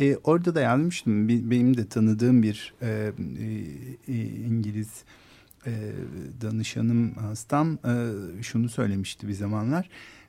E, 0.00 0.16
orada 0.16 0.54
da 0.54 0.60
yazmıştım. 0.60 1.28
Benim 1.28 1.76
de 1.76 1.86
tanıdığım 1.88 2.42
bir 2.42 2.74
e, 2.82 2.86
e, 2.88 4.12
e, 4.12 4.24
İngiliz 4.24 4.90
e, 5.68 5.92
danışanım 6.40 7.14
hastam 7.14 7.72
e, 7.72 7.92
şunu 8.42 8.68
söylemişti 8.68 9.28
bir 9.28 9.32
zamanlar. 9.32 9.88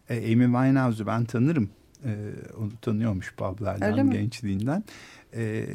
E, 0.09 0.17
Amy 0.17 0.45
Winehouse'u 0.45 1.07
ben 1.07 1.25
tanırım. 1.25 1.69
E, 2.05 2.11
onu 2.57 2.71
tanıyormuş 2.81 3.35
publardan, 3.35 4.09
gençliğinden. 4.11 4.83
E, 5.35 5.65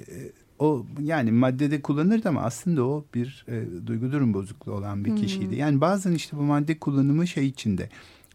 o 0.59 0.87
yani 1.01 1.33
maddede 1.33 1.83
kullanırdı 1.83 2.29
ama 2.29 2.43
aslında 2.43 2.85
o 2.85 3.05
bir 3.15 3.45
e, 3.49 3.87
duygu 3.87 4.13
durum 4.13 4.35
bozukluğu 4.35 4.73
olan 4.73 5.05
bir 5.05 5.11
Hmm. 5.11 5.17
kişiydi. 5.17 5.57
Yani 5.57 5.81
bazen 5.81 6.13
işte 6.13 6.37
bu 6.37 6.43
madde 6.43 6.79
kullanımı 6.79 7.27
şey 7.27 7.47
içinde 7.47 7.89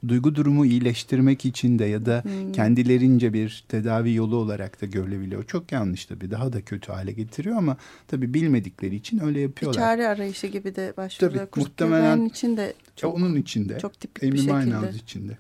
duygu 0.08 0.36
durumu 0.36 0.66
iyileştirmek 0.66 1.46
için 1.46 1.80
de 1.80 1.86
ya 1.86 2.06
da 2.06 2.24
Hmm. 2.24 2.52
kendilerince 2.52 3.34
bir 3.34 3.64
tedavi 3.68 4.14
yolu 4.14 4.36
olarak 4.36 4.82
da 4.82 4.86
görülebiliyor. 4.86 5.44
Çok 5.44 5.72
yanlış 5.72 6.06
tabii. 6.06 6.32
Daha 6.32 6.54
da 6.54 6.62
kötü 6.62 6.92
hale 6.92 7.12
getiriyor 7.12 7.58
ama 7.58 7.78
tabii 8.08 8.34
bilmedikleri 8.34 8.96
için 8.96 9.20
öyle 9.26 9.36
Bir 9.38 9.42
yapıyorlar. 9.44 9.80
çare 9.82 10.08
arayışı 10.08 10.48
gibi 10.48 10.76
de 10.76 10.94
başvuruyor. 10.98 11.48
Tabii, 11.52 11.60
muhtemelen- 11.64 12.26
için 12.26 12.58
de 12.58 12.74
çok, 12.96 13.16
onun 13.16 13.36
içinde. 13.36 13.80
çok 13.80 14.00
tipik 14.00 14.24
Amy 14.24 14.32
bir 14.32 14.38
şekilde. 14.38 14.54
Winehouse 14.60 14.98
içinde. 14.98 15.38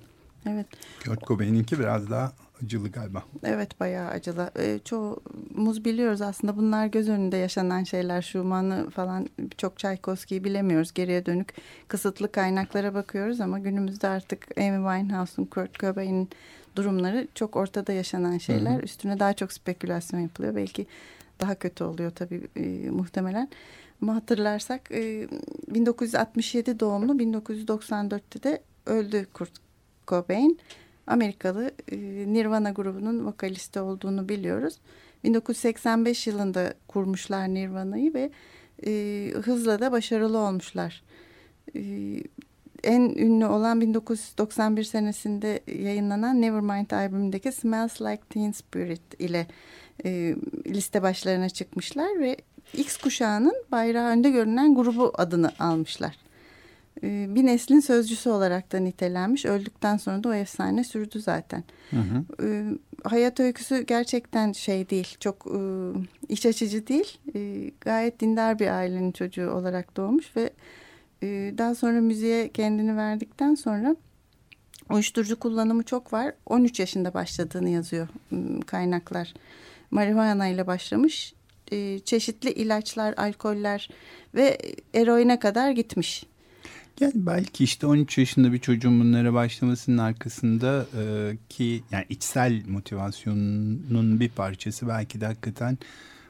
Evet. 0.49 0.65
Kurt 1.05 1.27
Cobain'inki 1.27 1.79
biraz 1.79 2.09
daha 2.09 2.33
acılı 2.65 2.89
galiba. 2.89 3.23
Evet 3.43 3.79
bayağı 3.79 4.09
acılı. 4.09 4.51
Ee, 4.59 4.79
çoğumuz 4.85 5.85
biliyoruz 5.85 6.21
aslında 6.21 6.57
bunlar 6.57 6.85
göz 6.85 7.09
önünde 7.09 7.37
yaşanan 7.37 7.83
şeyler. 7.83 8.21
Schumann'ı 8.21 8.89
falan 8.89 9.27
çok 9.57 9.77
Tchaikovsky'yi 9.77 10.43
bilemiyoruz. 10.43 10.93
Geriye 10.93 11.25
dönük 11.25 11.53
kısıtlı 11.87 12.31
kaynaklara 12.31 12.93
bakıyoruz 12.93 13.41
ama 13.41 13.59
günümüzde 13.59 14.07
artık 14.07 14.57
Amy 14.57 14.77
Winehouse'un, 14.77 15.45
Kurt 15.45 15.79
Cobain'in 15.79 16.29
durumları 16.75 17.27
çok 17.35 17.55
ortada 17.55 17.93
yaşanan 17.93 18.37
şeyler. 18.37 18.73
Hı 18.73 18.77
hı. 18.77 18.81
Üstüne 18.81 19.19
daha 19.19 19.33
çok 19.33 19.53
spekülasyon 19.53 20.19
yapılıyor. 20.19 20.55
Belki 20.55 20.87
daha 21.39 21.55
kötü 21.55 21.83
oluyor 21.83 22.11
tabii 22.11 22.47
e, 22.55 22.89
muhtemelen. 22.89 23.49
Ama 24.01 24.15
hatırlarsak 24.15 24.91
e, 24.91 25.27
1967 25.67 26.79
doğumlu 26.79 27.13
1994'te 27.13 28.43
de 28.43 28.61
öldü 28.85 29.27
Kurt 29.33 29.51
Cobain. 30.07 30.59
Amerikalı 31.09 31.71
e, 31.91 31.97
Nirvana 32.33 32.71
grubunun 32.71 33.25
vokalisti 33.25 33.79
olduğunu 33.79 34.29
biliyoruz. 34.29 34.79
1985 35.23 36.27
yılında 36.27 36.73
kurmuşlar 36.87 37.53
Nirvana'yı 37.53 38.13
ve 38.13 38.31
e, 38.85 39.31
hızla 39.43 39.79
da 39.79 39.91
başarılı 39.91 40.37
olmuşlar. 40.37 41.03
E, 41.75 41.81
en 42.83 43.01
ünlü 43.01 43.45
olan 43.45 43.81
1991 43.81 44.83
senesinde 44.83 45.59
yayınlanan 45.67 46.41
Nevermind 46.41 46.91
albümündeki 46.91 47.51
Smells 47.51 48.01
Like 48.01 48.23
Teen 48.29 48.51
Spirit 48.51 49.01
ile 49.19 49.47
e, 50.05 50.35
liste 50.65 51.01
başlarına 51.01 51.49
çıkmışlar 51.49 52.19
ve 52.19 52.37
X 52.73 52.97
kuşağının 52.97 53.63
bayrağı 53.71 54.09
önde 54.09 54.29
görünen 54.29 54.75
grubu 54.75 55.13
adını 55.17 55.51
almışlar. 55.59 56.28
E, 57.03 57.35
bir 57.35 57.45
neslin 57.45 57.79
sözcüsü 57.79 58.29
olarak 58.29 58.71
da 58.71 58.79
nitelenmiş. 58.79 59.45
Öldükten 59.45 59.97
sonra 59.97 60.23
da 60.23 60.29
o 60.29 60.33
efsane 60.33 60.83
sürdü 60.83 61.21
zaten. 61.21 61.63
Hı 61.89 61.95
hı. 61.95 62.45
E, 62.47 62.65
hayat 63.03 63.39
öyküsü 63.39 63.81
gerçekten 63.81 64.51
şey 64.51 64.89
değil, 64.89 65.17
çok 65.19 65.47
e, 65.47 65.59
iç 66.29 66.45
açıcı 66.45 66.87
değil. 66.87 67.17
E, 67.35 67.71
gayet 67.81 68.19
dindar 68.19 68.59
bir 68.59 68.67
ailenin 68.67 69.11
çocuğu 69.11 69.51
olarak 69.51 69.97
doğmuş 69.97 70.35
ve 70.35 70.49
e, 71.23 71.53
daha 71.57 71.75
sonra 71.75 72.01
müziğe 72.01 72.49
kendini 72.49 72.97
verdikten 72.97 73.55
sonra 73.55 73.95
uyuşturucu 74.89 75.39
kullanımı 75.39 75.83
çok 75.83 76.13
var. 76.13 76.33
13 76.45 76.79
yaşında 76.79 77.13
başladığını 77.13 77.69
yazıyor 77.69 78.07
kaynaklar. 78.65 79.33
Marihuana 79.91 80.47
ile 80.47 80.67
başlamış. 80.67 81.33
E, 81.71 81.99
çeşitli 81.99 82.51
ilaçlar, 82.51 83.13
alkoller 83.17 83.89
ve 84.35 84.57
eroine 84.93 85.39
kadar 85.39 85.71
gitmiş. 85.71 86.25
Yani 86.99 87.13
belki 87.15 87.63
işte 87.63 87.87
13 87.87 88.17
yaşında 88.17 88.53
bir 88.53 88.59
çocuğun 88.59 88.99
bunlara 88.99 89.33
başlamasının 89.33 89.97
arkasında 89.97 90.85
e, 91.01 91.37
ki 91.49 91.83
yani 91.91 92.05
içsel 92.09 92.63
motivasyonun 92.67 94.19
bir 94.19 94.29
parçası 94.29 94.87
belki 94.87 95.21
de 95.21 95.25
hakikaten 95.25 95.77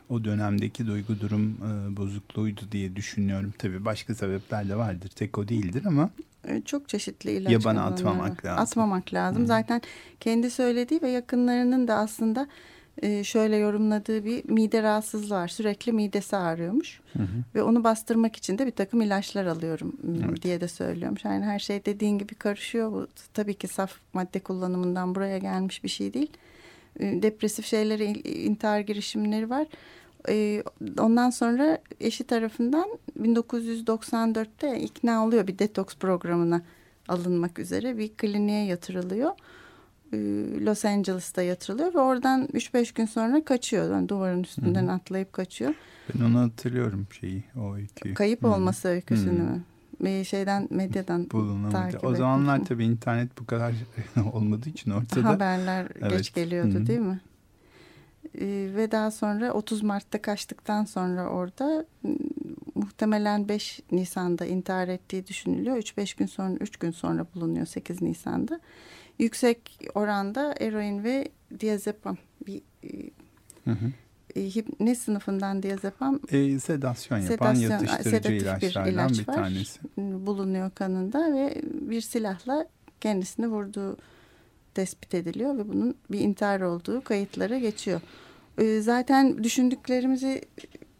o 0.10 0.24
dönemdeki 0.24 0.88
duygu 0.88 1.20
durum 1.20 1.52
e, 1.52 1.98
bozukluğuydu 1.98 2.62
diye 2.72 2.96
düşünüyorum. 2.96 3.54
Tabii 3.58 3.86
başka 3.86 4.16
sebepler 4.16 4.70
de 4.70 4.76
vardır. 4.76 5.10
Tek 5.10 5.38
o 5.38 5.48
değildir 5.48 5.84
ama 5.86 6.10
E, 6.48 6.62
çok 6.62 6.90
çeşitli 6.90 7.32
ilaç 7.32 7.52
Yabana 7.52 7.86
atmamak 7.86 8.46
lazım. 8.46 8.64
Atmamak 8.64 9.14
lazım. 9.14 9.44
Hı. 9.44 9.48
Zaten 9.48 9.82
kendi 10.20 10.52
söylediği 10.52 11.02
ve 11.02 11.10
yakınlarının 11.10 11.88
da 11.88 11.96
aslında 11.96 12.48
e, 13.02 13.24
şöyle 13.24 13.56
yorumladığı 13.58 14.26
bir 14.26 14.50
mide 14.50 14.84
rahatsızlığı 14.84 15.36
var. 15.36 15.48
Sürekli 15.48 15.92
midesi 15.92 16.36
ağrıyormuş. 16.38 17.02
Ve 17.56 17.64
onu 17.64 17.84
bastırmak 17.84 18.36
için 18.36 18.58
de 18.58 18.66
bir 18.66 18.72
takım 18.72 19.02
ilaçlar 19.02 19.46
alıyorum 19.46 19.94
m, 20.04 20.18
Evet. 20.30 20.42
diye 20.44 20.62
de 20.62 20.68
söylüyormuş. 20.68 21.26
Yani 21.26 21.46
her 21.46 21.60
şey 21.60 21.86
dediğin 21.86 22.18
gibi 22.18 22.36
karışıyor. 22.36 22.92
Bu 22.92 23.08
tabii 23.34 23.54
ki 23.54 23.68
saf 23.68 23.92
madde 24.14 24.40
kullanımından 24.40 25.16
buraya 25.16 25.38
gelmiş 25.38 25.84
bir 25.84 25.90
şey 25.90 26.14
değil. 26.14 26.32
E, 27.00 27.22
Depresif 27.22 27.66
şeyleri, 27.66 28.06
in- 28.06 28.50
intihar 28.52 28.80
girişimleri 28.80 29.50
var. 29.50 29.68
E, 30.30 30.64
Ondan 31.00 31.30
sonra 31.30 31.78
eşi 32.00 32.24
tarafından 32.24 32.90
1994'te 33.22 34.80
ikna 34.80 35.26
oluyor 35.26 35.48
bir 35.48 35.60
detoks 35.60 35.96
programına 35.96 36.62
alınmak 37.08 37.60
üzere 37.60 37.98
bir 37.98 38.10
kliniğe 38.10 38.66
yatırılıyor. 38.66 39.32
E, 40.14 40.18
Los 40.66 40.86
Angeles'ta 40.86 41.42
yatırılıyor 41.42 41.94
ve 41.94 42.00
oradan 42.00 42.48
3-5 42.54 42.94
gün 42.94 43.06
sonra 43.06 43.46
kaçıyor. 43.46 43.92
Yani 43.94 44.10
duvarın 44.10 44.44
üstünden 44.44 44.88
atlayıp 44.88 45.34
kaçıyor. 45.34 45.74
ben 46.16 46.26
onu 46.26 46.40
hatırlıyorum 46.40 47.08
şeyi 47.20 47.44
o 47.60 47.76
öyküyü. 47.76 48.14
Kayıp 48.16 48.44
Hı. 48.44 48.48
olması 48.48 48.88
öyküsünü 48.88 49.42
mü? 49.42 49.64
Bir 50.02 50.24
şeyden 50.24 50.68
medyadan 50.70 51.30
Bulunamadı. 51.32 51.72
takip 51.72 52.04
O 52.04 52.16
zamanlar 52.16 52.66
tabii 52.66 52.86
internet 52.86 53.40
bu 53.40 53.46
kadar 53.46 53.74
olmadığı 54.34 54.70
için 54.70 54.92
ortada. 54.92 55.28
haberler 55.28 55.88
Evet. 56.02 56.12
geç 56.12 56.34
geliyordu 56.34 56.74
Hı 56.74 56.80
hı. 56.80 56.88
değil 56.88 57.00
mi? 57.00 57.20
Ee, 58.40 58.70
ve 58.76 58.92
daha 58.92 59.12
sonra 59.12 59.54
30 59.54 59.84
Mart'ta 59.84 60.22
kaçtıktan 60.22 60.86
sonra 60.86 61.28
orada 61.30 61.86
muhtemelen 62.76 63.50
5 63.50 63.80
Nisan'da 63.92 64.46
intihar 64.46 64.88
ettiği 64.88 65.28
düşünülüyor. 65.28 65.78
3-5 65.78 66.14
gün 66.18 66.26
sonra 66.26 66.54
3 66.54 66.78
gün 66.78 66.92
sonra 66.92 67.26
bulunuyor 67.36 67.66
8 67.66 68.02
Nisan'da. 68.02 68.60
Yüksek 69.20 69.80
oranda 69.96 70.56
eroin 70.60 71.04
ve 71.04 71.28
diazepam 71.60 72.18
bir 72.48 72.62
e, 72.84 72.88
Hı 73.66 73.72
hı. 73.72 73.92
e, 74.36 74.64
ne 74.80 74.96
sınıfından 74.96 75.64
diazepam 75.64 76.20
E, 76.32 76.60
sedasyon 76.60 77.18
yapan 77.18 77.54
Sedasyon, 77.54 77.72
yatıştırıcı 77.72 78.10
sedatif 78.10 78.32
bir 78.32 78.42
ilaçlardan 78.42 78.92
ilaç 78.92 79.20
bir 79.20 79.28
var. 79.28 79.34
tanesi. 79.36 79.80
bulunuyor 79.98 80.72
kanında 80.72 81.34
ve 81.34 81.62
bir 81.64 82.02
silahla 82.02 82.66
kendisini 83.02 83.48
vurduğu 83.48 83.98
tespit 84.74 85.14
ediliyor 85.14 85.58
ve 85.58 85.70
bunun 85.70 85.96
bir 86.12 86.20
intihar 86.20 86.62
olduğu 86.62 87.04
kayıtlara 87.04 87.58
geçiyor. 87.60 88.02
Ee, 88.58 88.80
Zaten 88.82 89.44
düşündüklerimizi 89.44 90.42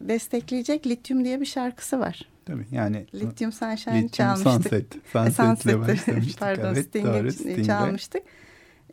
destekleyecek 0.00 0.86
Lityum 0.86 1.24
diye 1.24 1.40
bir 1.40 1.46
şarkısı 1.46 2.00
var. 2.00 2.28
Tabii 2.50 2.66
yani 2.72 3.06
Lityum 3.14 3.52
Sunshine 3.52 3.94
Lithium 3.94 4.08
çalmıştık. 4.08 4.52
Sunset. 4.52 4.96
E, 4.96 4.98
Sunset'le 5.12 5.36
Sunset'te, 5.36 5.80
başlamıştık. 5.80 6.40
Pardon 6.40 6.74
evet, 6.74 6.86
Sting'e 6.86 7.12
doğru, 7.12 7.32
Sting'le. 7.32 7.64
çalmıştık. 7.64 8.22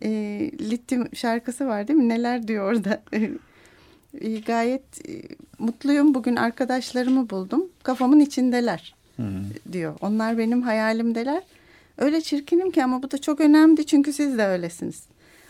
Ee, 0.04 0.52
Lityum 0.60 1.16
şarkısı 1.16 1.68
var 1.68 1.88
değil 1.88 2.00
mi? 2.00 2.10
Neler 2.10 2.48
diyor 2.48 2.72
orada? 2.72 3.04
Ee, 3.14 4.40
gayet 4.48 5.10
e, 5.10 5.22
mutluyum. 5.60 6.14
Bugün 6.14 6.36
arkadaşlarımı 6.36 7.30
buldum. 7.30 7.66
Kafamın 7.84 8.20
içindeler 8.20 8.96
Hı. 9.16 9.24
diyor. 9.72 9.98
Onlar 10.02 10.38
benim 10.38 10.62
hayalimdeler. 10.62 11.44
Öyle 11.98 12.22
çirkinim 12.22 12.72
ki 12.72 12.84
ama 12.84 13.04
bu 13.04 13.12
da 13.12 13.18
çok 13.18 13.42
önemli 13.42 13.86
çünkü 13.86 14.14
siz 14.14 14.38
de 14.38 14.46
öylesiniz. 14.46 15.04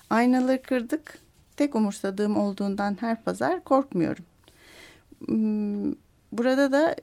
Aynaları 0.09 0.61
kırdık. 0.61 1.17
Tek 1.57 1.75
umursadığım 1.75 2.37
olduğundan 2.37 2.97
her 2.99 3.23
pazar 3.23 3.63
korkmuyorum. 3.63 4.25
Hmm, 5.25 5.93
Burada 6.31 6.71
da 6.71 6.95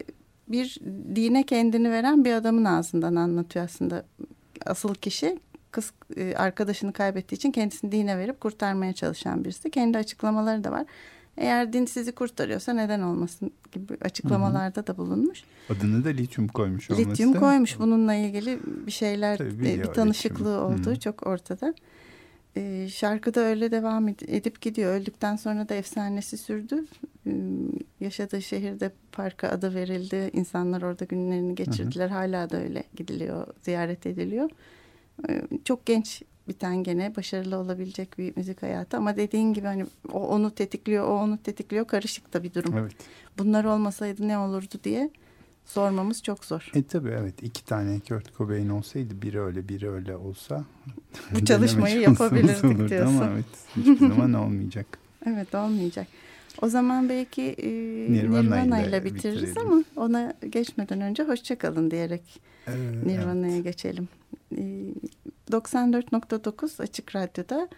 bir 0.49 0.79
dine 1.17 1.43
kendini 1.43 1.91
veren 1.91 2.25
bir 2.25 2.33
adamın 2.33 2.65
ağzından 2.65 3.17
anlatıyor 3.17 3.65
aslında. 3.65 4.05
Asıl 4.67 4.95
kişi 4.95 5.39
kız 5.71 5.93
e, 6.17 6.35
arkadaşını 6.37 6.93
kaybettiği 6.93 7.37
için 7.37 7.51
kendisini 7.51 7.93
dine 7.93 8.19
verip 8.19 8.41
kurtarmaya 8.41 8.93
çalışan 8.93 9.45
birisi. 9.45 9.71
Kendi 9.71 9.99
açıklamaları 9.99 10.65
da 10.65 10.73
var. 10.73 10.87
Eğer 11.37 11.73
din 11.73 11.87
sizi 11.87 12.13
kurtarıyorsa 12.13 12.73
neden 12.73 13.01
olmasın 13.03 13.51
gibi 13.73 13.97
açıklamalarda 14.01 14.87
da 14.87 14.97
bulunmuş. 14.97 15.45
Adını 15.71 16.05
da 16.05 16.09
lityum 16.09 16.49
koymuş 16.49 16.91
olması. 16.91 17.11
Lityum 17.11 17.33
koymuş 17.33 17.79
bununla 17.79 18.15
ilgili 18.15 18.59
bir 18.87 18.93
şeyler 18.93 19.39
Tabii 19.39 19.69
e, 19.69 19.83
bir 19.83 19.85
tanışıklığı 19.85 20.39
lityum. 20.39 20.81
olduğu 20.81 20.91
Hı. 20.91 21.01
çok 21.01 21.27
ortada. 21.27 21.75
E, 22.57 22.89
şarkı 22.89 23.35
da 23.35 23.41
öyle 23.41 23.71
devam 23.71 24.09
ed- 24.09 24.37
edip 24.37 24.61
gidiyor. 24.61 24.95
Öldükten 24.95 25.37
sonra 25.37 25.69
da 25.69 25.75
efsanesi 25.75 26.39
sürdü. 26.39 26.85
E, 27.27 27.31
yaşadığı 28.01 28.43
şehirde 28.43 28.91
parka 29.13 29.49
adı 29.49 29.75
verildi. 29.75 30.31
İnsanlar 30.33 30.83
orada 30.83 31.05
günlerini 31.05 31.55
geçirdiler. 31.55 32.09
Hala 32.09 32.51
da 32.51 32.57
öyle 32.57 32.85
gidiliyor, 32.97 33.47
ziyaret 33.63 34.07
ediliyor. 34.07 34.51
E, 35.29 35.43
çok 35.65 35.87
genç 35.87 36.23
biten 36.49 36.83
gene 36.83 37.17
başarılı 37.17 37.57
olabilecek 37.57 38.19
bir 38.19 38.37
müzik 38.37 38.63
hayatı 38.63 38.97
ama 38.97 39.17
dediğin 39.17 39.53
gibi 39.53 39.67
hani 39.67 39.87
o 40.13 40.29
onu 40.29 40.51
tetikliyor, 40.51 41.09
o 41.09 41.19
onu 41.19 41.39
tetikliyor. 41.39 41.87
Karışık 41.87 42.35
da 42.35 42.43
bir 42.43 42.55
durum. 42.55 42.77
Evet. 42.79 42.93
Bunlar 43.39 43.65
olmasaydı 43.65 44.29
ne 44.29 44.39
olurdu 44.39 44.75
diye 44.85 45.11
sormamız 45.65 46.23
çok 46.23 46.45
zor. 46.45 46.71
E 46.75 46.83
tabii 46.83 47.11
evet 47.11 47.43
iki 47.43 47.65
tane 47.65 48.01
Kurt 48.09 48.37
Cobain 48.39 48.69
olsaydı 48.69 49.23
biri 49.23 49.41
öyle 49.41 49.69
biri 49.69 49.91
öyle 49.91 50.17
olsa 50.17 50.65
Bu 51.35 51.45
çalışmayı 51.45 52.01
yapabilirdik 52.01 52.89
diyorsun. 52.89 53.17
Ama 53.17 53.31
evet 53.35 53.45
hiçbir 53.77 54.09
zaman 54.09 54.33
olmayacak. 54.33 54.87
Evet 55.27 55.55
olmayacak. 55.55 56.07
O 56.63 56.69
zaman 56.69 57.09
belki 57.09 57.43
e, 57.43 57.69
Nirvana 58.13 58.41
Nirvana, 58.43 58.81
ile 58.81 58.89
ile 58.89 59.05
bitiririz 59.05 59.43
bitirelim. 59.43 59.73
ama 59.73 59.85
ona 59.97 60.35
geçmeden 60.51 61.01
önce 61.01 61.23
hoşçakalın 61.23 61.91
diyerek 61.91 62.41
Ee, 62.69 62.73
Nirvana'ya 63.05 63.55
evet. 63.55 63.65
geçelim. 63.65 64.09
E, 64.57 64.63
94.9 65.51 66.83
Açık 66.83 67.17
Radyo'da 67.17 67.69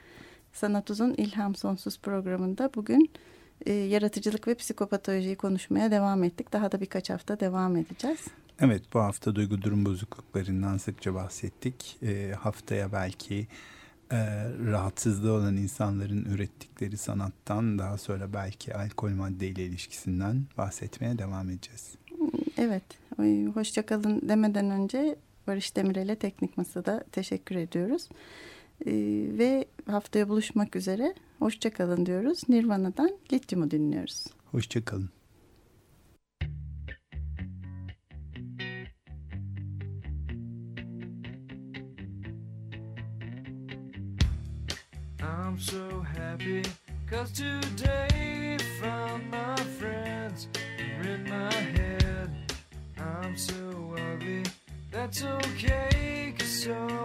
Sanat 0.53 0.91
Uzun 0.91 1.15
İlham 1.15 1.55
Sonsuz 1.55 1.99
programında 1.99 2.71
bugün 2.75 3.11
e, 3.67 3.73
yaratıcılık 3.73 4.49
ve 4.49 4.55
psikopatolojiyi 4.55 5.37
konuşmaya 5.37 5.91
devam 5.91 6.25
ettik. 6.25 6.53
Daha 6.53 6.73
da 6.73 6.81
birkaç 6.81 7.11
hafta 7.11 7.41
devam 7.41 7.77
edeceğiz. 7.77 8.21
Evet 8.61 8.83
bu 8.95 9.01
hafta 9.01 9.35
duygu 9.35 9.63
durum 9.63 9.85
bozukluklarından 9.85 10.77
sıkça 10.77 11.15
bahsettik. 11.15 11.99
Ee, 12.03 12.33
haftaya 12.41 12.93
belki 12.93 13.47
e, 14.13 14.17
rahatsızlığı 14.67 15.33
olan 15.33 15.57
insanların 15.57 16.25
ürettikleri 16.25 16.97
sanattan 16.97 17.79
daha 17.79 17.99
sonra 17.99 18.33
belki 18.33 18.75
alkol 18.75 19.11
maddeyle 19.11 19.65
ilişkisinden 19.65 20.45
bahsetmeye 20.59 21.19
devam 21.19 21.51
edeceğiz. 21.51 21.95
Evet, 22.59 22.83
e, 23.23 23.47
hoşçakalın 23.55 24.29
demeden 24.29 24.71
önce 24.71 25.17
Barış 25.47 25.77
Demirel'e 25.77 26.17
Teknik 26.17 26.57
Masa'da 26.57 27.05
teşekkür 27.13 27.57
ediyoruz. 27.57 28.09
E, 28.87 28.93
ve 29.39 29.65
haftaya 29.87 30.29
buluşmak 30.29 30.77
üzere 30.77 31.15
hoşçakalın 31.39 32.07
diyoruz. 32.07 32.49
Nirvana'dan 32.49 33.11
Lityum'u 33.33 33.71
dinliyoruz. 33.71 34.25
Hoşçakalın. 34.51 35.11
I'm 45.21 45.59
so 45.59 46.05
happy 46.19 46.63
cause 47.11 47.33
today 47.33 48.59
found 48.81 49.31
my 49.31 49.57
friends 49.79 50.49
are 50.79 51.09
in 51.09 51.23
my 51.25 51.53
head. 51.53 52.31
I'm 52.99 53.37
so 53.37 53.55
ugly, 54.13 54.43
that's 54.93 55.23
okay 55.25 56.35
cause 56.39 56.63
so 56.65 56.96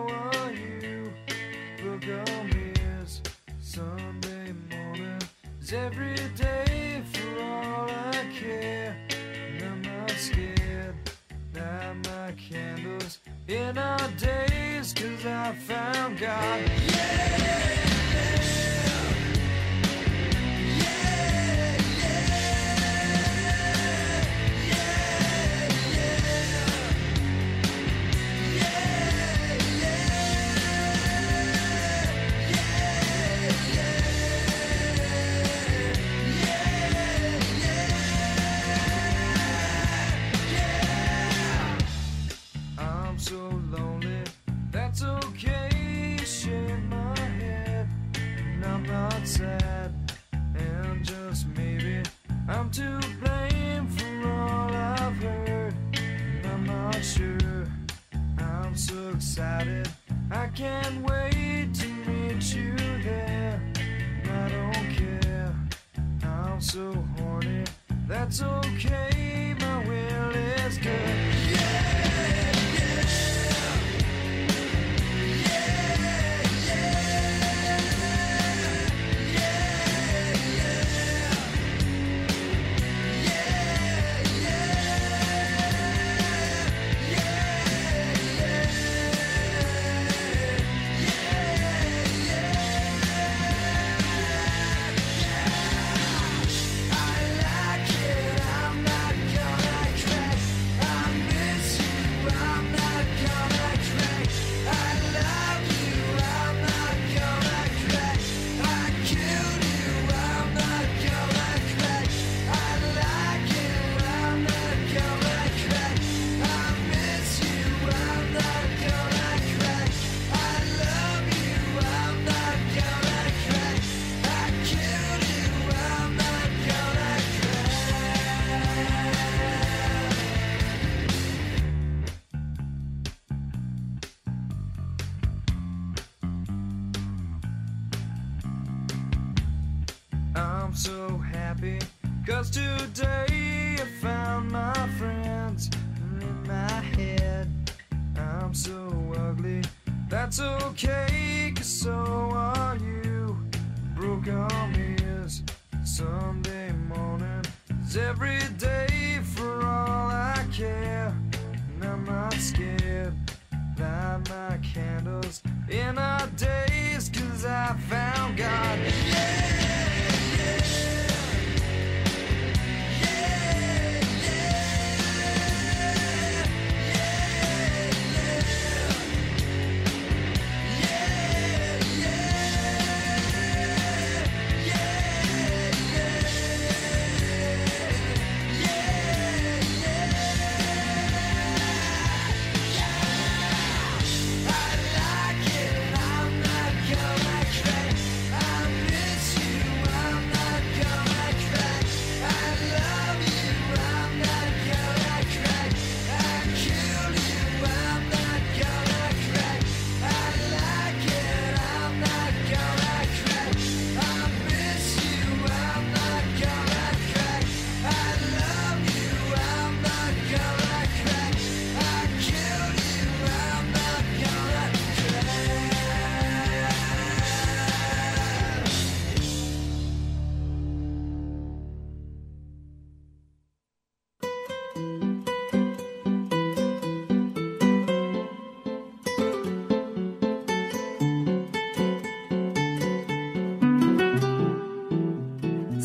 every 5.74 6.21